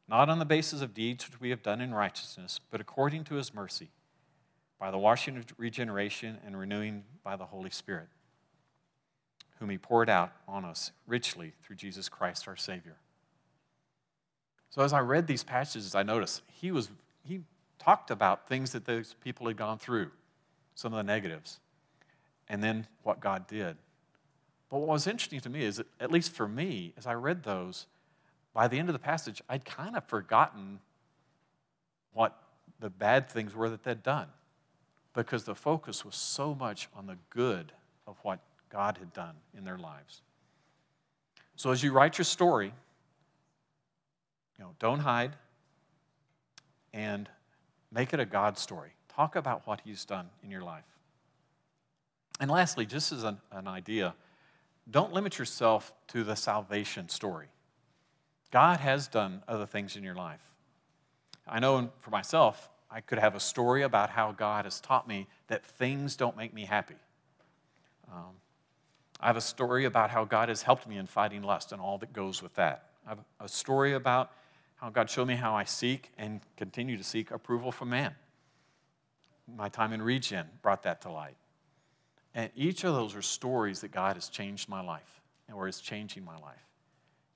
not 0.09 0.29
on 0.29 0.41
the 0.41 0.45
basis 0.45 0.83
of 0.83 0.93
deeds 0.93 1.29
which 1.29 1.41
we 1.41 1.51
have 1.51 1.63
done 1.63 1.81
in 1.81 1.95
righteousness, 1.95 2.59
but 2.69 2.81
according 2.81 3.23
to 3.25 3.37
his 3.37 3.55
mercy, 3.55 3.91
by 4.81 4.91
the 4.91 4.99
washing 4.99 5.37
of 5.37 5.47
regeneration 5.57 6.39
and 6.45 6.59
renewing 6.59 7.05
by 7.23 7.37
the 7.37 7.47
Holy 7.47 7.71
Spirit 7.71 8.09
whom 9.59 9.71
he 9.71 9.79
poured 9.79 10.11
out 10.11 10.33
on 10.47 10.65
us 10.65 10.93
richly 11.07 11.53
through 11.63 11.77
Jesus 11.77 12.09
Christ 12.09 12.47
our 12.47 12.57
Savior. 12.57 12.97
So 14.71 14.83
as 14.83 14.93
I 14.93 15.01
read 15.01 15.27
these 15.27 15.43
passages, 15.43 15.95
I 15.95 16.03
noticed 16.03 16.43
he 16.53 16.71
was 16.71 16.91
he 17.25 17.41
talked 17.79 18.11
about 18.11 18.49
things 18.49 18.73
that 18.73 18.85
those 18.85 19.15
people 19.23 19.47
had 19.47 19.57
gone 19.57 19.79
through, 19.79 20.11
some 20.75 20.93
of 20.93 20.97
the 20.97 21.03
negatives, 21.03 21.61
and 22.49 22.63
then 22.63 22.87
what 23.03 23.21
God 23.21 23.47
did. 23.47 23.77
But 24.69 24.79
what 24.79 24.89
was 24.89 25.07
interesting 25.07 25.41
to 25.41 25.49
me 25.49 25.63
is 25.63 25.77
that, 25.77 25.87
at 26.01 26.11
least 26.11 26.33
for 26.33 26.49
me, 26.49 26.93
as 26.97 27.07
I 27.07 27.15
read 27.15 27.43
those, 27.43 27.87
by 28.53 28.69
the 28.69 28.79
end 28.79 28.89
of 28.89 28.93
the 28.93 28.99
passage, 28.99 29.43
I'd 29.49 29.65
kind 29.65 29.97
of 29.97 30.05
forgotten 30.05 30.81
what 32.13 32.37
the 32.81 32.91
bad 32.91 33.31
things 33.31 33.55
were 33.55 33.69
that 33.69 33.85
they'd 33.85 34.03
done 34.03 34.29
because 35.15 35.45
the 35.45 35.55
focus 35.55 36.05
was 36.05 36.15
so 36.15 36.55
much 36.55 36.89
on 36.95 37.07
the 37.07 37.17
good 37.31 37.73
of 38.07 38.17
what 38.23 38.41
God 38.71 38.99
had 38.99 39.13
done 39.13 39.35
in 39.57 39.65
their 39.65 39.79
lives. 39.79 40.23
So 41.57 41.71
as 41.71 41.83
you 41.83 41.93
write 41.93 42.19
your 42.19 42.25
story, 42.25 42.73
you 44.59 44.65
know, 44.65 44.71
don't 44.79 45.01
hide 45.01 45.33
and 46.93 47.29
make 47.93 48.13
it 48.13 48.21
a 48.21 48.27
God 48.27 48.59
story. 48.59 48.91
Talk 49.09 49.37
about 49.37 49.67
what 49.67 49.81
He's 49.85 50.05
done 50.05 50.29
in 50.43 50.51
your 50.51 50.63
life. 50.63 50.85
And 52.41 52.51
lastly, 52.51 52.85
just 52.85 53.13
as 53.13 53.25
an, 53.25 53.39
an 53.51 53.67
idea, 53.67 54.15
don't 54.91 55.13
limit 55.13 55.39
yourself 55.39 55.93
to 56.09 56.23
the 56.23 56.37
salvation 56.37 57.09
story. 57.09 57.49
God 58.51 58.81
has 58.81 59.09
done 59.09 59.43
other 59.49 59.67
things 59.67 59.97
in 59.97 60.05
your 60.05 60.15
life. 60.15 60.41
I 61.47 61.61
know 61.61 61.91
for 62.01 62.11
myself, 62.11 62.71
I 62.91 63.01
could 63.01 63.19
have 63.19 63.35
a 63.35 63.41
story 63.41 63.83
about 63.83 64.11
how 64.11 64.33
God 64.33 64.65
has 64.65 64.81
taught 64.81 65.09
me 65.09 65.27
that 65.49 65.65
things 65.65 66.17
don't 66.17 66.37
make 66.37 66.55
me 66.55 66.65
happy. 66.65 66.95
Um, 68.13 68.35
I 69.21 69.27
have 69.29 69.37
a 69.37 69.41
story 69.41 69.85
about 69.85 70.11
how 70.11 70.25
God 70.25 70.49
has 70.49 70.63
helped 70.63 70.87
me 70.87 70.99
in 70.99 71.07
fighting 71.07 71.43
lust 71.43 71.73
and 71.73 71.81
all 71.81 71.99
that 71.99 72.13
goes 72.13 72.43
with 72.43 72.55
that. 72.55 72.91
I 73.07 73.11
have 73.11 73.19
a 73.41 73.49
story 73.49 73.95
about 73.95 74.31
how 74.77 74.91
God 74.91 75.09
showed 75.09 75.29
me 75.29 75.35
how 75.35 75.55
I 75.55 75.65
seek 75.65 76.13
and 76.19 76.41
continue 76.57 76.97
to 76.97 77.05
seek 77.05 77.31
approval 77.31 77.73
from 77.73 77.91
man. 77.91 78.15
My 79.57 79.69
time 79.69 79.93
in 79.93 80.03
Regen 80.03 80.47
brought 80.61 80.83
that 80.83 81.01
to 81.03 81.11
light. 81.11 81.37
And 82.35 82.51
each 82.55 82.85
of 82.85 82.95
those 82.95 83.15
are 83.15 83.23
stories 83.23 83.81
that 83.81 83.91
God 83.91 84.17
has 84.17 84.29
changed 84.29 84.69
my 84.69 84.83
life 84.83 85.23
or 85.53 85.67
is 85.67 85.81
changing 85.81 86.25
my 86.25 86.37
life. 86.37 86.67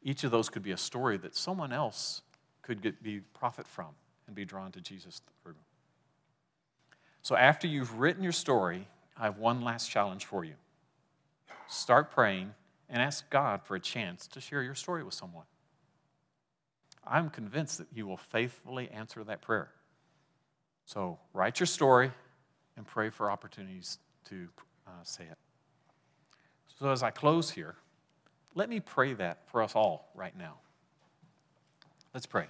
Each 0.02 0.24
of 0.24 0.30
those 0.30 0.50
could 0.50 0.62
be 0.62 0.72
a 0.72 0.76
story 0.76 1.16
that 1.18 1.34
someone 1.34 1.72
else 1.72 2.22
could 2.62 2.82
get, 2.82 3.02
be 3.02 3.20
profit 3.32 3.66
from 3.66 3.88
and 4.26 4.36
be 4.36 4.44
drawn 4.44 4.70
to 4.72 4.80
Jesus 4.80 5.22
through. 5.42 5.54
So 7.22 7.36
after 7.36 7.66
you've 7.66 7.98
written 7.98 8.22
your 8.22 8.32
story, 8.32 8.86
I 9.16 9.24
have 9.24 9.38
one 9.38 9.62
last 9.62 9.90
challenge 9.90 10.26
for 10.26 10.44
you 10.44 10.54
start 11.70 12.10
praying, 12.10 12.54
and 12.88 13.00
ask 13.00 13.28
God 13.30 13.62
for 13.62 13.76
a 13.76 13.80
chance 13.80 14.26
to 14.28 14.40
share 14.40 14.62
your 14.62 14.74
story 14.74 15.04
with 15.04 15.14
someone. 15.14 15.44
I'm 17.06 17.30
convinced 17.30 17.78
that 17.78 17.86
He 17.94 18.02
will 18.02 18.16
faithfully 18.16 18.90
answer 18.90 19.22
that 19.24 19.40
prayer. 19.40 19.70
So 20.84 21.18
write 21.32 21.60
your 21.60 21.68
story 21.68 22.10
and 22.76 22.86
pray 22.86 23.10
for 23.10 23.30
opportunities 23.30 23.98
to 24.28 24.48
uh, 24.86 24.90
say 25.04 25.24
it. 25.24 25.38
So 26.78 26.90
as 26.90 27.02
I 27.02 27.10
close 27.10 27.50
here, 27.50 27.76
let 28.54 28.68
me 28.68 28.80
pray 28.80 29.12
that 29.14 29.48
for 29.48 29.62
us 29.62 29.76
all 29.76 30.10
right 30.14 30.36
now. 30.36 30.54
Let's 32.12 32.26
pray. 32.26 32.46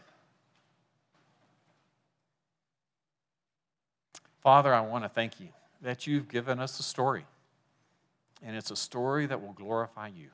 Father, 4.42 4.72
I 4.72 4.80
want 4.80 5.04
to 5.04 5.10
thank 5.10 5.38
you 5.38 5.48
that 5.82 6.06
you've 6.06 6.28
given 6.28 6.58
us 6.58 6.80
a 6.80 6.82
story. 6.82 7.26
And 8.42 8.56
it's 8.56 8.70
a 8.70 8.76
story 8.76 9.26
that 9.26 9.42
will 9.42 9.52
glorify 9.52 10.08
you. 10.08 10.28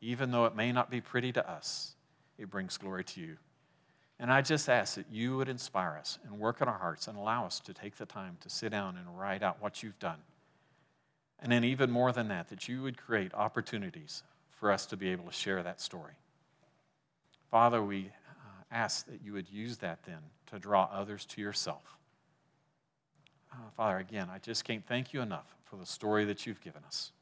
Even 0.00 0.30
though 0.30 0.46
it 0.46 0.56
may 0.56 0.72
not 0.72 0.90
be 0.90 1.00
pretty 1.00 1.32
to 1.32 1.48
us, 1.48 1.94
it 2.38 2.50
brings 2.50 2.76
glory 2.76 3.04
to 3.04 3.20
you. 3.20 3.36
And 4.18 4.30
I 4.30 4.42
just 4.42 4.68
ask 4.68 4.96
that 4.96 5.06
you 5.10 5.36
would 5.36 5.48
inspire 5.48 5.96
us 5.98 6.18
and 6.24 6.38
work 6.38 6.60
in 6.60 6.68
our 6.68 6.78
hearts 6.78 7.08
and 7.08 7.16
allow 7.16 7.46
us 7.46 7.58
to 7.60 7.72
take 7.72 7.96
the 7.96 8.04
time 8.04 8.36
to 8.40 8.50
sit 8.50 8.70
down 8.70 8.96
and 8.96 9.18
write 9.18 9.42
out 9.42 9.62
what 9.62 9.82
you've 9.82 9.98
done. 9.98 10.18
And 11.42 11.50
then, 11.50 11.64
even 11.64 11.90
more 11.90 12.12
than 12.12 12.28
that, 12.28 12.50
that 12.50 12.68
you 12.68 12.82
would 12.82 12.98
create 12.98 13.32
opportunities 13.32 14.22
for 14.50 14.70
us 14.70 14.84
to 14.86 14.96
be 14.96 15.08
able 15.08 15.24
to 15.24 15.32
share 15.32 15.62
that 15.62 15.80
story. 15.80 16.12
Father, 17.50 17.82
we 17.82 18.10
uh, 18.28 18.62
ask 18.70 19.06
that 19.06 19.22
you 19.24 19.32
would 19.32 19.48
use 19.48 19.78
that 19.78 20.02
then 20.04 20.18
to 20.50 20.58
draw 20.58 20.88
others 20.92 21.24
to 21.24 21.40
yourself. 21.40 21.96
Uh, 23.50 23.56
Father, 23.74 23.96
again, 23.96 24.28
I 24.30 24.38
just 24.38 24.64
can't 24.64 24.86
thank 24.86 25.14
you 25.14 25.22
enough 25.22 25.56
for 25.64 25.76
the 25.76 25.86
story 25.86 26.26
that 26.26 26.46
you've 26.46 26.60
given 26.60 26.82
us. 26.86 27.12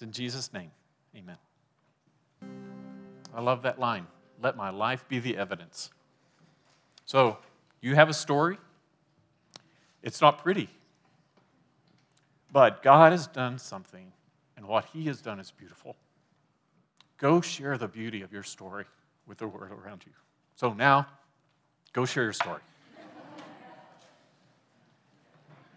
It's 0.00 0.06
in 0.06 0.12
Jesus' 0.12 0.50
name. 0.54 0.70
Amen. 1.14 1.36
I 3.34 3.42
love 3.42 3.60
that 3.64 3.78
line. 3.78 4.06
Let 4.42 4.56
my 4.56 4.70
life 4.70 5.06
be 5.08 5.18
the 5.18 5.36
evidence. 5.36 5.90
So, 7.04 7.36
you 7.82 7.96
have 7.96 8.08
a 8.08 8.14
story. 8.14 8.56
It's 10.02 10.22
not 10.22 10.42
pretty. 10.42 10.70
But 12.50 12.82
God 12.82 13.12
has 13.12 13.26
done 13.26 13.58
something, 13.58 14.10
and 14.56 14.66
what 14.66 14.86
He 14.86 15.04
has 15.04 15.20
done 15.20 15.38
is 15.38 15.50
beautiful. 15.50 15.96
Go 17.18 17.42
share 17.42 17.76
the 17.76 17.86
beauty 17.86 18.22
of 18.22 18.32
your 18.32 18.42
story 18.42 18.86
with 19.26 19.36
the 19.36 19.48
world 19.48 19.70
around 19.70 20.04
you. 20.06 20.12
So 20.56 20.72
now, 20.72 21.08
go 21.92 22.06
share 22.06 22.22
your 22.22 22.32
story. 22.32 22.62